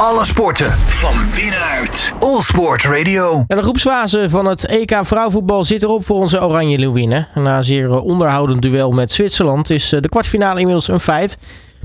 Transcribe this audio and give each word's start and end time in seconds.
Alle 0.00 0.24
sporten 0.24 0.72
van 0.72 1.14
binnenuit. 1.34 2.12
All 2.18 2.40
Sport 2.40 2.84
Radio. 2.84 3.44
de 3.46 3.62
groepsfase 3.62 4.30
van 4.30 4.46
het 4.46 4.66
EK 4.66 4.98
vrouwenvoetbal 5.02 5.64
zit 5.64 5.82
erop 5.82 6.06
voor 6.06 6.16
onze 6.16 6.44
Oranje 6.44 6.78
Leeuwinnen. 6.78 7.28
Na 7.34 7.56
een 7.56 7.64
zeer 7.64 7.90
eh, 7.90 8.04
onderhoudend 8.04 8.62
duel 8.62 8.90
met 8.90 9.12
Zwitserland 9.12 9.70
is 9.70 9.92
eh, 9.92 10.00
de 10.00 10.08
kwartfinale 10.08 10.58
inmiddels 10.58 10.88
een 10.88 11.00
feit. 11.00 11.38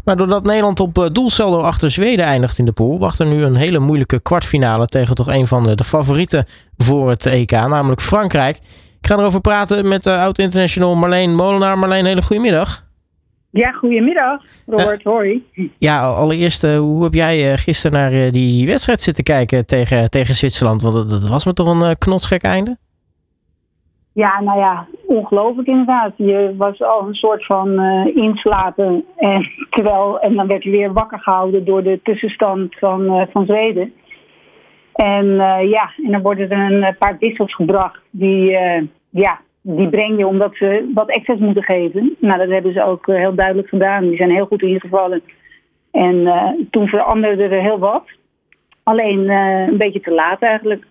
Maar 0.03 0.17
doordat 0.17 0.43
Nederland 0.43 0.79
op 0.79 0.97
eh, 0.97 1.05
doelsaldo 1.11 1.61
achter 1.61 1.91
Zweden 1.91 2.25
eindigt 2.25 2.57
in 2.57 2.65
de 2.65 2.71
pool, 2.71 2.99
wacht 2.99 3.19
er 3.19 3.25
nu 3.25 3.43
een 3.43 3.55
hele 3.55 3.79
moeilijke 3.79 4.19
kwartfinale 4.19 4.85
tegen 4.85 5.15
toch 5.15 5.27
een 5.27 5.47
van 5.47 5.63
de, 5.63 5.83
favorieten 5.83 6.45
voor 6.77 7.09
het 7.09 7.25
EK, 7.25 7.51
namelijk 7.51 8.01
Frankrijk. 8.01 8.57
Ik 9.01 9.07
ga 9.07 9.17
erover 9.17 9.41
praten 9.41 9.87
met 9.87 10.07
oud-international 10.07 10.95
Marleen 10.95 11.35
Molenaar. 11.35 11.77
Marleen, 11.77 12.05
hele 12.05 12.21
goede 12.21 12.41
middag. 12.41 12.89
Ja, 13.51 13.71
goedemiddag, 13.71 14.41
Robert. 14.65 15.05
Uh, 15.05 15.13
hoi. 15.13 15.45
Ja, 15.77 16.07
allereerst, 16.07 16.63
uh, 16.63 16.77
hoe 16.77 17.03
heb 17.03 17.13
jij 17.13 17.57
gisteren 17.57 17.99
naar 17.99 18.09
die, 18.09 18.31
die, 18.31 18.67
wedstrijd 18.67 19.01
zitten 19.01 19.23
kijken 19.23 19.65
tegen, 19.65 20.09
tegen 20.09 20.33
Zwitserland? 20.33 20.81
Want 20.81 21.09
dat, 21.09 21.29
was 21.29 21.45
me 21.45 21.53
toch 21.53 21.81
een 21.81 21.97
knotsgek 21.97 22.43
einde? 22.43 22.77
Ja, 24.13 24.41
nou 24.41 24.59
ja, 24.59 24.87
ongelooflijk 25.07 25.67
inderdaad. 25.67 26.13
Je 26.15 26.53
was 26.57 26.81
al 26.81 27.07
een 27.07 27.13
soort 27.13 27.45
van 27.45 27.79
inslapen. 28.15 29.05
En, 29.17 29.49
terwijl, 29.69 30.19
en 30.19 30.35
dan 30.35 30.47
werd 30.47 30.63
je 30.63 30.69
weer 30.69 30.93
wakker 30.93 31.19
gehouden 31.19 31.65
door 31.65 31.83
de 31.83 31.99
tussenstand 32.03 32.75
van, 32.79 33.27
van 33.31 33.45
Zweden. 33.45 33.93
En 34.93 35.25
ja, 35.69 35.91
en 36.05 36.11
dan 36.11 36.21
worden 36.21 36.49
er 36.49 36.71
een 36.71 36.95
paar 36.97 37.17
wissels 37.19 37.55
gebracht 37.55 37.99
die, 38.11 38.57
ja, 39.09 39.39
die 39.61 39.89
breng 39.89 40.17
je 40.17 40.27
omdat 40.27 40.55
ze 40.55 40.91
wat 40.93 41.09
extra's 41.09 41.39
moeten 41.39 41.63
geven. 41.63 42.15
Nou, 42.19 42.39
dat 42.39 42.49
hebben 42.49 42.73
ze 42.73 42.83
ook 42.83 43.05
heel 43.05 43.35
duidelijk 43.35 43.67
gedaan. 43.67 44.07
Die 44.07 44.17
zijn 44.17 44.31
heel 44.31 44.45
goed 44.45 44.61
ingevallen. 44.61 45.21
En 45.91 46.15
uh, 46.15 46.47
toen 46.69 46.87
veranderde 46.87 47.43
er 47.43 47.61
heel 47.61 47.79
wat. 47.79 48.03
Alleen 48.83 49.19
uh, 49.19 49.67
een 49.67 49.77
beetje 49.77 50.01
te 50.01 50.11
laat 50.11 50.41
eigenlijk. 50.41 50.85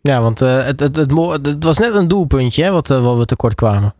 Ja, 0.00 0.20
want 0.20 0.40
uh, 0.40 0.66
het, 0.66 0.80
het, 0.80 0.96
het, 0.96 1.10
het, 1.46 1.64
was 1.64 1.78
net 1.78 1.94
een 1.94 2.08
doelpuntje 2.08 2.64
hè, 2.64 2.70
wat, 2.70 2.88
wat 2.88 3.18
we 3.18 3.24
tekort 3.24 3.54
kwamen. 3.54 3.94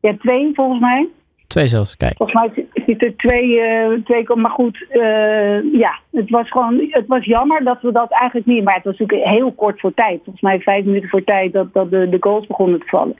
Ja, 0.00 0.16
twee 0.18 0.50
volgens 0.54 0.80
mij. 0.80 1.08
Twee 1.46 1.66
zelfs, 1.66 1.96
kijk. 1.96 2.16
Volgens 2.16 2.40
mij 2.40 2.66
zit 2.86 3.02
er 3.02 3.16
twee, 3.16 3.48
uh, 3.48 4.04
twee 4.04 4.24
maar 4.34 4.50
goed, 4.50 4.86
uh, 4.92 5.72
ja, 5.72 5.98
het 6.10 6.30
was 6.30 6.50
gewoon, 6.50 6.86
het 6.90 7.06
was 7.06 7.24
jammer 7.24 7.64
dat 7.64 7.80
we 7.80 7.92
dat 7.92 8.10
eigenlijk 8.10 8.46
niet, 8.46 8.64
maar 8.64 8.74
het 8.74 8.84
was 8.84 8.98
natuurlijk 8.98 9.28
heel 9.28 9.52
kort 9.52 9.80
voor 9.80 9.94
tijd. 9.94 10.20
Volgens 10.24 10.40
mij 10.40 10.60
vijf 10.60 10.84
minuten 10.84 11.08
voor 11.08 11.24
tijd 11.24 11.52
dat, 11.52 11.72
dat 11.72 11.90
de, 11.90 12.08
de 12.08 12.16
goals 12.20 12.46
begonnen 12.46 12.80
te 12.80 12.86
vallen. 12.86 13.16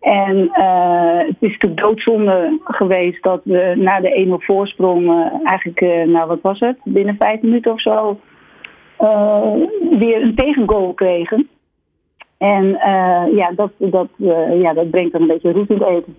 En 0.00 0.36
uh, 0.36 1.18
het 1.18 1.36
is 1.38 1.50
natuurlijk 1.52 1.80
doodzonde 1.80 2.60
geweest 2.64 3.22
dat 3.22 3.40
we 3.44 3.72
na 3.76 4.00
de 4.00 4.38
1-0 4.40 4.44
voorsprong, 4.44 5.30
eigenlijk, 5.44 6.06
nou 6.06 6.26
wat 6.28 6.40
was 6.40 6.60
het, 6.60 6.78
binnen 6.84 7.16
vijf 7.18 7.42
minuten 7.42 7.72
of 7.72 7.80
zo, 7.80 8.20
weer 9.98 10.22
een 10.22 10.34
tegengoal 10.34 10.92
kregen. 10.92 11.48
En 12.38 12.66
ja, 13.34 13.52
dat, 13.56 13.70
dat, 13.78 14.08
ja, 14.60 14.72
dat 14.72 14.90
brengt 14.90 15.12
dan 15.12 15.20
een 15.20 15.26
beetje 15.26 15.52
roet 15.52 15.70
in 15.70 15.78
het 15.78 15.88
eten. 15.88 16.16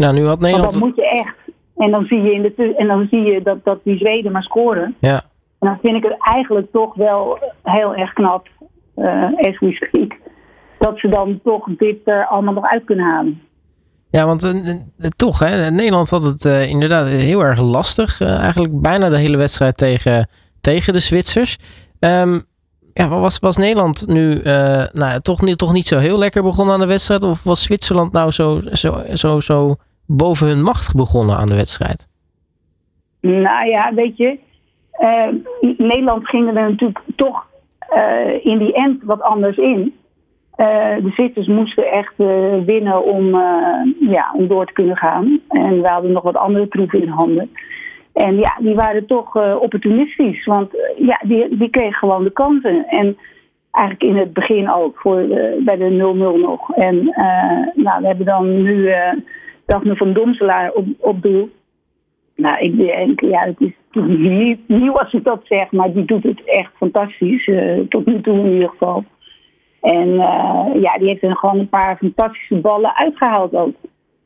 Nou, 0.00 0.14
nu 0.14 0.26
had 0.26 0.40
Nederland... 0.40 0.72
dat 0.72 0.82
moet 0.82 0.96
je 0.96 1.08
echt. 1.08 1.36
En 1.76 1.90
dan 1.90 2.04
zie 2.04 2.22
je, 2.22 2.32
in 2.32 2.42
de, 2.42 2.74
en 2.76 2.86
dan 2.86 3.06
zie 3.10 3.22
je 3.22 3.42
dat, 3.42 3.64
dat 3.64 3.78
die 3.84 3.98
Zweden 3.98 4.32
maar 4.32 4.42
scoren. 4.42 4.96
Ja. 5.00 5.22
En 5.58 5.68
dan 5.68 5.78
vind 5.82 5.96
ik 5.96 6.02
het 6.02 6.16
eigenlijk 6.18 6.72
toch 6.72 6.94
wel 6.94 7.38
heel 7.62 7.94
erg 7.94 8.12
knap, 8.12 8.48
uh, 8.96 9.24
as 9.24 9.58
we 9.58 9.72
speak, 9.72 10.16
dat 10.78 10.98
ze 10.98 11.08
dan 11.08 11.40
toch 11.44 11.68
dit 11.76 11.96
er 12.04 12.26
allemaal 12.26 12.54
nog 12.54 12.64
uit 12.64 12.84
kunnen 12.84 13.04
halen. 13.04 13.40
Ja, 14.10 14.26
want 14.26 14.44
uh, 14.44 14.74
toch, 15.16 15.38
hè, 15.38 15.70
Nederland 15.70 16.10
had 16.10 16.24
het 16.24 16.44
uh, 16.44 16.70
inderdaad 16.70 17.06
heel 17.06 17.44
erg 17.44 17.60
lastig. 17.60 18.20
eigenlijk 18.20 18.80
bijna 18.80 19.08
de 19.08 19.18
hele 19.18 19.36
wedstrijd 19.36 19.76
tegen, 19.76 20.28
tegen 20.60 20.92
de 20.92 21.00
Zwitsers. 21.00 21.58
Um, 21.98 22.42
ja, 22.92 23.08
was, 23.08 23.38
was 23.38 23.56
Nederland 23.56 24.06
nu 24.06 24.40
nou, 24.92 25.20
toch, 25.20 25.40
niet, 25.40 25.58
toch 25.58 25.72
niet 25.72 25.86
zo 25.86 25.98
heel 25.98 26.18
lekker 26.18 26.42
begonnen 26.42 26.74
aan 26.74 26.80
de 26.80 26.86
wedstrijd? 26.86 27.24
Of 27.24 27.44
was 27.44 27.62
Zwitserland 27.62 28.12
nou 28.12 28.30
zo, 28.30 28.60
zo, 28.72 29.02
zo, 29.14 29.40
zo 29.40 29.76
boven 30.16 30.46
hun 30.46 30.62
macht 30.62 30.94
begonnen 30.94 31.36
aan 31.36 31.48
de 31.48 31.54
wedstrijd? 31.54 32.08
Nou 33.20 33.66
ja, 33.66 33.94
weet 33.94 34.16
je, 34.16 34.38
uh, 35.00 35.28
Nederland 35.76 36.28
ging 36.28 36.46
er 36.46 36.52
natuurlijk 36.52 37.00
toch 37.16 37.46
uh, 37.96 38.44
in 38.44 38.58
die 38.58 38.72
end 38.72 39.02
wat 39.02 39.22
anders 39.22 39.56
in. 39.56 39.94
Uh, 40.56 40.66
de 41.02 41.10
Zwitsers 41.14 41.46
moesten 41.46 41.84
echt 41.84 42.14
winnen 42.64 43.04
om, 43.04 43.30
ja, 44.00 44.34
om 44.36 44.48
door 44.48 44.66
te 44.66 44.72
kunnen 44.72 44.96
gaan. 44.96 45.40
En 45.48 45.82
we 45.82 45.88
hadden 45.88 46.12
nog 46.12 46.22
wat 46.22 46.36
andere 46.36 46.68
troeven 46.68 47.02
in 47.02 47.08
handen. 47.08 47.50
En 48.12 48.36
ja, 48.36 48.56
die 48.60 48.74
waren 48.74 49.06
toch 49.06 49.36
opportunistisch, 49.60 50.44
want 50.44 50.70
ja, 50.96 51.20
die, 51.22 51.56
die 51.56 51.70
kregen 51.70 51.94
gewoon 51.94 52.24
de 52.24 52.30
kansen. 52.30 52.86
En 52.88 53.16
eigenlijk 53.70 54.14
in 54.14 54.16
het 54.16 54.32
begin 54.32 54.70
ook, 54.70 54.98
voor 54.98 55.26
bij 55.58 55.76
de 55.76 56.14
0-0 56.36 56.40
nog. 56.40 56.70
En 56.70 57.04
nou, 57.74 58.00
we 58.00 58.06
hebben 58.06 58.26
dan 58.26 58.62
nu 58.62 58.92
Daphne 59.70 59.96
van 59.96 60.12
Domselaar 60.12 60.72
op, 60.72 60.86
op 60.98 61.22
doel. 61.22 61.50
Nou, 62.36 62.58
ik 62.58 62.76
denk, 62.76 63.20
ja, 63.20 63.40
het 63.44 63.60
is 63.60 63.72
niet 64.06 64.68
nieuw 64.68 64.98
als 64.98 65.12
ik 65.12 65.24
dat 65.24 65.40
zeg, 65.44 65.70
maar 65.70 65.92
die 65.92 66.04
doet 66.04 66.22
het 66.22 66.44
echt 66.44 66.72
fantastisch. 66.76 67.46
Uh, 67.46 67.80
tot 67.88 68.06
nu 68.06 68.20
toe 68.20 68.38
in 68.38 68.52
ieder 68.52 68.68
geval. 68.68 69.04
En 69.80 70.08
uh, 70.08 70.66
ja, 70.74 70.98
die 70.98 71.08
heeft 71.08 71.22
er 71.22 71.36
gewoon 71.36 71.58
een 71.58 71.68
paar 71.68 71.96
fantastische 71.96 72.54
ballen 72.54 72.96
uitgehaald 72.96 73.54
ook. 73.54 73.74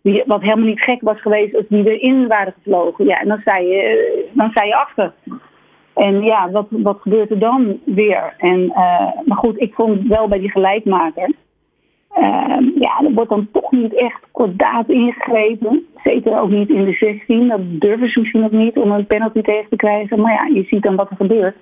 Die, 0.02 0.22
wat 0.26 0.40
helemaal 0.40 0.66
niet 0.66 0.84
gek 0.84 1.00
was 1.00 1.20
geweest 1.20 1.56
als 1.56 1.64
die 1.68 1.98
erin 1.98 2.26
waren 2.26 2.54
gevlogen. 2.62 3.04
Ja, 3.04 3.20
en 3.20 3.28
dan 3.28 3.40
sta 3.40 3.56
je, 3.56 4.28
dan 4.32 4.50
sta 4.50 4.64
je 4.64 4.76
achter. 4.76 5.12
En 5.94 6.22
ja, 6.22 6.50
wat, 6.50 6.66
wat 6.70 7.00
gebeurt 7.00 7.30
er 7.30 7.38
dan 7.38 7.80
weer? 7.84 8.34
En, 8.38 8.66
maar 9.24 9.36
goed, 9.36 9.60
ik 9.60 9.74
vond 9.74 10.06
wel 10.06 10.28
bij 10.28 10.38
die 10.38 10.50
gelijkmaker 10.50 11.30
uh, 12.18 12.80
ja, 12.80 13.00
er 13.04 13.12
wordt 13.14 13.30
dan 13.30 13.48
toch 13.52 13.70
niet 13.70 13.94
echt 13.94 14.20
kordaat 14.32 14.88
ingegrepen. 14.88 15.86
Zeker 16.04 16.40
ook 16.40 16.50
niet 16.50 16.68
in 16.68 16.84
de 16.84 16.92
16. 16.92 17.48
Dat 17.48 17.60
durven 17.62 18.08
ze 18.08 18.20
misschien 18.20 18.40
nog 18.40 18.50
niet 18.50 18.76
om 18.76 18.90
een 18.90 19.06
penalty 19.06 19.40
tegen 19.40 19.68
te 19.68 19.76
krijgen. 19.76 20.20
Maar 20.20 20.32
ja, 20.32 20.54
je 20.54 20.62
ziet 20.62 20.82
dan 20.82 20.96
wat 20.96 21.10
er 21.10 21.16
gebeurt. 21.16 21.56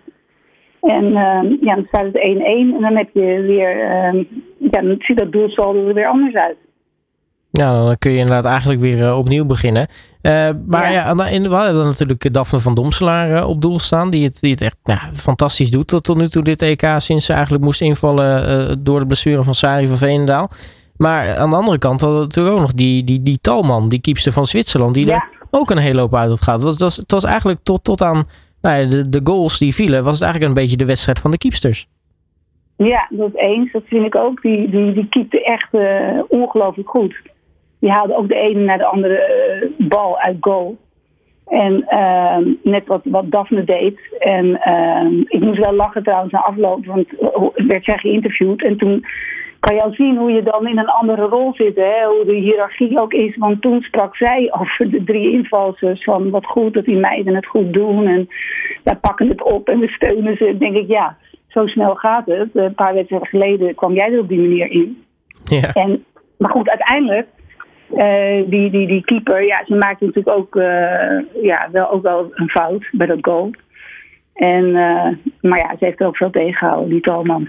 En 0.81 1.05
uh, 1.05 1.43
ja, 1.61 1.75
dan 1.75 1.85
staat 1.89 2.05
het 2.05 2.17
1-1 2.17 2.21
en 2.45 2.81
dan 2.81 2.97
heb 2.97 3.09
je 3.13 3.41
weer, 3.41 3.77
uh, 3.77 4.25
ja, 4.59 4.81
dan 4.81 4.95
ziet 4.99 5.19
dat 5.19 5.33
doelsaldo 5.33 5.89
er 5.89 5.95
weer 5.95 6.07
anders 6.07 6.35
uit. 6.35 6.57
Ja, 7.53 7.85
dan 7.85 7.99
kun 7.99 8.11
je 8.11 8.19
inderdaad 8.19 8.45
eigenlijk 8.45 8.81
weer 8.81 8.99
uh, 8.99 9.19
opnieuw 9.19 9.45
beginnen. 9.45 9.87
Uh, 10.23 10.49
maar 10.67 10.93
ja, 10.93 11.15
ja 11.17 11.27
in, 11.27 11.43
we 11.43 11.55
hadden 11.55 11.75
dan 11.75 11.87
natuurlijk 11.87 12.33
Daphne 12.33 12.59
van 12.59 12.75
Domselaar 12.75 13.31
uh, 13.31 13.49
op 13.49 13.61
doel 13.61 13.79
staan. 13.79 14.11
Die 14.11 14.25
het, 14.25 14.41
die 14.41 14.51
het 14.51 14.61
echt 14.61 14.77
nou, 14.85 14.99
fantastisch 15.15 15.71
doet 15.71 15.87
tot, 15.87 16.05
tot 16.05 16.17
nu 16.17 16.29
toe 16.29 16.43
dit 16.43 16.63
EK. 16.63 16.87
Sinds 16.97 17.27
ze 17.27 17.33
eigenlijk 17.33 17.65
moest 17.65 17.81
invallen 17.81 18.85
door 18.85 18.99
de 18.99 19.07
blessure 19.07 19.43
van 19.43 19.55
Sari 19.55 19.87
van 19.87 19.97
Veenendaal. 19.97 20.51
Maar 20.97 21.37
aan 21.37 21.51
de 21.51 21.57
andere 21.57 21.79
kant 21.79 22.01
hadden 22.01 22.19
we 22.19 22.25
natuurlijk 22.25 22.55
ook 22.55 22.61
nog 22.61 22.73
die, 22.73 23.05
die, 23.05 23.23
die 23.23 23.39
Talman, 23.41 23.89
die 23.89 24.01
kiepster 24.01 24.33
van 24.33 24.47
Zwitserland. 24.47 24.95
Die 24.95 25.07
ja. 25.07 25.15
er 25.15 25.47
ook 25.51 25.71
een 25.71 25.79
hele 25.79 26.01
hoop 26.01 26.15
uit 26.15 26.29
had 26.29 26.43
gehad. 26.43 26.63
Het 26.63 26.81
was, 26.81 26.97
het 26.97 27.13
was, 27.13 27.25
eigenlijk 27.25 27.61
tot, 27.63 27.85
tot 27.85 28.03
aan 28.03 28.25
nou, 28.61 28.89
de, 28.89 29.09
de 29.09 29.21
goals 29.25 29.59
die 29.59 29.75
vielen, 29.75 30.05
was 30.05 30.13
het 30.13 30.23
eigenlijk 30.23 30.55
een 30.55 30.63
beetje 30.63 30.77
de 30.77 30.87
wedstrijd 30.87 31.19
van 31.19 31.31
de 31.31 31.39
kiepsters. 31.39 31.89
Ja, 32.77 33.07
dat 33.11 33.35
eens. 33.35 33.73
Dat 33.73 33.83
vind 33.87 34.07
ik 34.07 34.15
ook. 34.15 34.43
Die, 34.43 34.71
die, 34.71 34.93
die 34.93 35.07
keepte 35.09 35.45
echt 35.45 35.69
ongelooflijk 36.29 36.89
goed 36.89 37.15
die 37.83 37.91
haalde 37.91 38.17
ook 38.17 38.29
de 38.29 38.35
ene 38.35 38.61
naar 38.61 38.79
de 38.79 38.85
andere 38.85 39.71
uh, 39.79 39.89
bal 39.89 40.19
uit 40.19 40.37
goal. 40.41 40.77
En 41.47 41.85
uh, 41.89 42.37
net 42.63 42.87
wat, 42.87 43.01
wat 43.05 43.31
Daphne 43.31 43.65
deed. 43.65 43.99
En 44.19 44.47
uh, 44.47 45.23
ik 45.29 45.41
moest 45.41 45.59
wel 45.59 45.73
lachen 45.73 46.03
trouwens 46.03 46.33
na 46.33 46.39
afloop, 46.39 46.87
want 46.87 47.09
werd 47.55 47.85
zij 47.85 47.99
geïnterviewd. 47.99 48.63
En 48.65 48.77
toen 48.77 49.05
kan 49.61 49.75
je 49.75 49.83
al 49.83 49.93
zien 49.93 50.17
hoe 50.17 50.33
je 50.33 50.43
dan 50.43 50.69
in 50.69 50.79
een 50.79 50.89
andere 50.89 51.23
rol 51.23 51.55
zit. 51.55 51.77
Hè? 51.77 52.07
Hoe 52.07 52.25
de 52.25 52.35
hiërarchie 52.35 53.01
ook 53.01 53.13
is. 53.13 53.37
Want 53.37 53.63
toen 53.63 53.83
sprak 53.83 54.17
zij 54.17 54.53
over 54.59 54.91
de 54.91 55.05
drie 55.05 55.33
invalsers. 55.33 56.05
Van 56.05 56.31
wat 56.31 56.47
goed 56.47 56.75
dat 56.75 56.85
die 56.85 56.97
meiden 56.97 57.35
het 57.35 57.47
goed 57.47 57.73
doen. 57.73 58.07
En 58.07 58.29
wij 58.85 58.97
pakken 58.97 59.29
het 59.29 59.43
op 59.43 59.69
en 59.69 59.79
we 59.79 59.89
steunen 59.89 60.37
ze. 60.37 60.45
Dan 60.45 60.59
denk 60.59 60.77
ik, 60.77 60.89
ja, 60.89 61.17
zo 61.49 61.67
snel 61.67 61.95
gaat 61.95 62.27
het. 62.27 62.49
Een 62.53 62.75
paar 62.75 62.95
wedstrijden 62.95 63.29
geleden 63.29 63.75
kwam 63.75 63.95
jij 63.95 64.13
er 64.13 64.21
op 64.21 64.29
die 64.29 64.41
manier 64.41 64.71
in. 64.71 65.03
Ja. 65.45 65.73
En, 65.73 66.05
maar 66.39 66.51
goed, 66.51 66.69
uiteindelijk 66.69 67.27
uh, 67.93 68.51
die, 68.51 68.71
die, 68.71 68.87
die 68.87 69.05
keeper, 69.05 69.45
ja, 69.45 69.63
ze 69.67 69.75
maakte 69.75 70.05
natuurlijk 70.05 70.37
ook, 70.37 70.55
uh, 70.55 71.43
ja, 71.43 71.69
wel, 71.73 71.91
ook 71.91 72.03
wel 72.03 72.31
een 72.35 72.49
fout 72.49 72.89
bij 72.93 73.07
dat 73.07 73.19
goal. 73.21 73.51
En, 74.35 74.65
uh, 74.65 75.09
maar 75.41 75.59
ja, 75.59 75.75
ze 75.79 75.85
heeft 75.85 76.01
er 76.01 76.07
ook 76.07 76.17
veel 76.17 76.31
tegengehouden, 76.31 76.89
die 76.89 77.01
Talman. 77.01 77.49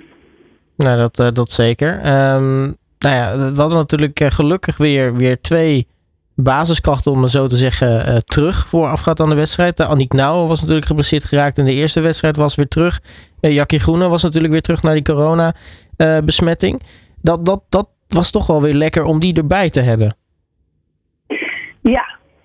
Nou, 0.78 0.98
dat, 0.98 1.36
dat 1.36 1.52
zeker. 1.52 1.94
Um, 1.96 2.76
nou 2.98 3.16
ja, 3.16 3.38
we 3.38 3.62
hadden 3.62 3.78
natuurlijk 3.78 4.20
gelukkig 4.24 4.78
weer, 4.78 5.16
weer 5.16 5.42
twee 5.42 5.88
basiskrachten, 6.36 7.12
om 7.12 7.22
het 7.22 7.32
zo 7.32 7.48
te 7.48 7.56
zeggen, 7.56 8.24
terug 8.26 8.68
voorafgaand 8.68 9.20
aan 9.20 9.30
de 9.30 9.36
wedstrijd. 9.36 9.80
Annick 9.80 10.14
Nauwe 10.14 10.48
was 10.48 10.60
natuurlijk 10.60 10.88
geblesseerd 10.88 11.24
geraakt 11.24 11.58
in 11.58 11.66
de 11.66 11.74
eerste 11.74 12.02
wedstrijd, 12.02 12.38
was 12.38 12.56
weer 12.56 12.68
terug. 12.68 13.02
Jackie 13.40 13.80
Groene 13.80 14.08
was 14.08 14.24
natuurlijk 14.24 14.54
weer 14.54 14.62
terug 14.62 14.84
naar 14.84 14.94
die 14.94 15.04
corona-besmetting. 15.04 16.82
dat, 17.22 17.46
dat, 17.46 17.62
dat 17.70 17.88
was 18.08 18.32
toch 18.32 18.48
wel 18.48 18.62
weer 18.62 18.74
lekker 18.74 19.04
om 19.04 19.20
die 19.20 19.34
erbij 19.34 19.70
te 19.70 19.82
hebben. 19.82 20.16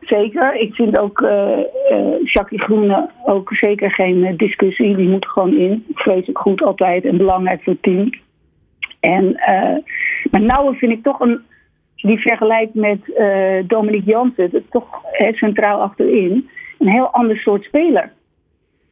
Zeker. 0.08 0.54
Ik 0.54 0.74
vind 0.74 0.98
ook 0.98 1.20
uh, 1.20 1.58
uh, 1.90 2.24
Jackie 2.24 2.60
Groene 2.60 3.10
ook 3.24 3.52
zeker 3.52 3.90
geen 3.92 4.36
discussie. 4.36 4.96
Die 4.96 5.08
moet 5.08 5.26
gewoon 5.26 5.56
in. 5.56 5.84
Vreselijk 5.94 6.38
goed 6.38 6.62
altijd 6.62 7.04
en 7.04 7.16
belangrijk 7.16 7.62
voor 7.62 7.72
het 7.72 7.82
team. 7.82 8.10
En, 9.00 9.24
uh, 9.24 9.76
maar 10.30 10.40
Nouwen 10.40 10.74
vind 10.74 10.92
ik 10.92 11.02
toch 11.02 11.20
een, 11.20 11.40
die 11.96 12.18
vergelijkt 12.18 12.74
met 12.74 12.98
Dominique 13.66 14.10
Jansen, 14.10 14.52
is 14.52 14.62
toch 14.70 14.86
hè, 15.02 15.32
centraal 15.32 15.80
achterin, 15.80 16.48
een 16.78 16.88
heel 16.88 17.10
ander 17.10 17.36
soort 17.36 17.64
speler. 17.64 18.12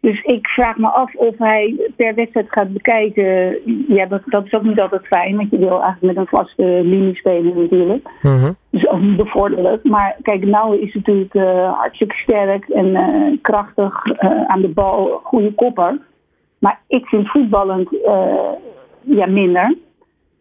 Dus 0.07 0.23
ik 0.23 0.47
vraag 0.47 0.77
me 0.77 0.89
af 0.89 1.15
of 1.15 1.39
hij 1.39 1.91
per 1.97 2.15
wedstrijd 2.15 2.47
gaat 2.49 2.73
bekijken. 2.73 3.59
Ja, 3.89 4.07
dat, 4.07 4.23
dat 4.27 4.45
is 4.45 4.53
ook 4.53 4.63
niet 4.63 4.81
altijd 4.81 5.07
fijn, 5.07 5.37
want 5.37 5.51
je 5.51 5.59
wil 5.59 5.83
eigenlijk 5.83 6.01
met 6.03 6.17
een 6.17 6.39
vaste 6.39 6.63
linie 6.65 7.17
spelen 7.17 7.57
natuurlijk. 7.57 8.09
Mm 8.23 8.57
Dus 8.71 8.89
ook 8.89 9.01
niet 9.01 9.17
bevorderlijk. 9.17 9.85
Maar 9.85 10.17
kijk, 10.23 10.45
Nouwen 10.45 10.83
is 10.83 10.95
natuurlijk 10.95 11.35
uh, 11.35 11.73
hartstikke 11.79 12.15
sterk 12.15 12.69
en 12.69 12.87
uh, 12.87 13.39
krachtig 13.43 14.05
uh, 14.05 14.45
aan 14.47 14.61
de 14.61 14.69
bal, 14.69 15.21
goede 15.23 15.55
kopper. 15.55 15.99
Maar 16.59 16.81
ik 16.89 17.07
vind 17.07 17.29
voetballend 17.29 17.89
ja, 19.01 19.27
minder. 19.27 19.77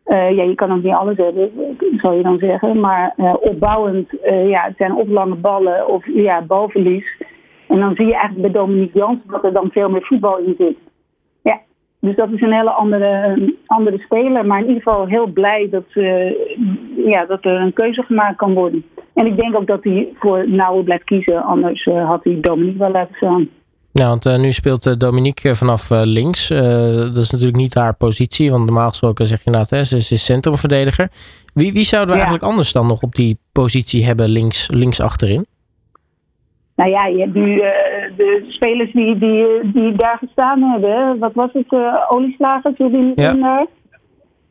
Ja, 0.05 0.27
je 0.27 0.55
kan 0.55 0.71
ook 0.71 0.83
niet 0.83 0.93
alles 0.93 1.17
hebben, 1.17 1.51
zal 2.01 2.13
je 2.13 2.23
dan 2.23 2.37
zeggen. 2.37 2.79
Maar 2.79 3.13
opbouwend, 3.39 4.09
ja, 4.23 4.61
het 4.61 4.77
zijn 4.77 4.95
of 4.95 5.07
lange 5.07 5.35
ballen 5.35 5.87
of 5.87 6.05
ja, 6.05 6.41
balverlies. 6.41 7.05
En 7.67 7.79
dan 7.79 7.95
zie 7.95 8.05
je 8.05 8.15
eigenlijk 8.15 8.41
bij 8.41 8.61
Dominique 8.61 8.99
Jans 8.99 9.19
dat 9.27 9.43
er 9.43 9.53
dan 9.53 9.69
veel 9.71 9.89
meer 9.89 10.05
voetbal 10.05 10.37
in 10.37 10.55
zit. 10.57 10.77
Ja, 11.43 11.59
dus 11.99 12.15
dat 12.15 12.29
is 12.31 12.41
een 12.41 12.53
hele 12.53 12.71
andere, 12.71 13.53
andere 13.65 13.97
speler. 13.97 14.45
Maar 14.45 14.59
in 14.59 14.67
ieder 14.67 14.81
geval 14.83 15.05
heel 15.05 15.27
blij 15.27 15.67
dat, 15.71 15.85
ja, 17.05 17.25
dat 17.25 17.45
er 17.45 17.61
een 17.61 17.73
keuze 17.73 18.01
gemaakt 18.01 18.37
kan 18.37 18.53
worden. 18.53 18.85
En 19.13 19.25
ik 19.25 19.37
denk 19.37 19.55
ook 19.55 19.67
dat 19.67 19.83
hij 19.83 20.09
voor 20.19 20.49
Nauwe 20.49 20.83
blijft 20.83 21.03
kiezen. 21.03 21.43
Anders 21.43 21.85
had 21.85 22.23
hij 22.23 22.37
Dominique 22.41 22.79
wel 22.79 22.91
laten 22.91 23.15
staan. 23.15 23.49
Ja, 23.91 24.07
want 24.07 24.25
uh, 24.25 24.37
nu 24.37 24.51
speelt 24.51 24.99
Dominique 24.99 25.55
vanaf 25.55 25.89
links. 25.89 26.47
dat 26.47 27.17
is 27.17 27.31
natuurlijk 27.31 27.57
niet 27.57 27.73
haar 27.73 27.95
positie, 27.95 28.51
want 28.51 28.65
normaal 28.65 28.89
gesproken 28.89 29.25
zeg 29.25 29.43
je 29.43 29.49
nou, 29.49 29.65
hè, 29.69 29.83
ze 29.83 29.97
is 29.97 30.25
centrumverdediger. 30.25 31.09
Wie, 31.53 31.73
wie 31.73 31.83
zouden 31.83 32.15
we 32.15 32.19
ja. 32.19 32.25
eigenlijk 32.25 32.51
anders 32.51 32.71
dan 32.71 32.87
nog 32.87 33.01
op 33.01 33.15
die 33.15 33.37
positie 33.51 34.05
hebben 34.05 34.29
links, 34.29 34.67
links 34.71 34.99
achterin? 34.99 35.45
Nou 36.75 36.89
ja, 36.89 37.05
je 37.05 37.19
hebt 37.19 37.33
nu 37.33 37.55
de 38.17 38.45
spelers 38.47 38.91
die, 38.91 39.17
die, 39.17 39.45
die 39.63 39.95
daar 39.95 40.17
gestaan 40.17 40.61
hebben. 40.61 41.19
Wat 41.19 41.33
was 41.33 41.49
het? 41.53 41.75
olieslagers, 42.09 42.75
die 42.77 43.11
ja. 43.15 43.65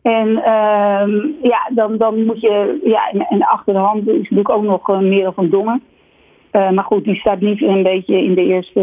En 0.05 0.29
uh, 0.29 1.25
ja, 1.43 1.71
dan, 1.75 1.97
dan 1.97 2.25
moet 2.25 2.41
je, 2.41 2.81
ja, 2.85 3.11
en, 3.11 3.27
en 3.29 3.43
achter 3.43 3.73
de 3.73 3.79
hand 3.79 4.09
is 4.09 4.17
natuurlijk 4.17 4.51
ook 4.51 4.63
nog 4.63 4.89
uh, 4.89 4.99
Merel 4.99 5.33
van 5.33 5.49
Dongen. 5.49 5.83
Uh, 6.53 6.71
maar 6.71 6.85
goed, 6.85 7.05
die 7.05 7.15
staat 7.15 7.41
niet 7.41 7.63
een 7.63 7.83
beetje 7.83 8.23
in 8.25 8.35
de 8.35 8.45
eerste 8.45 8.81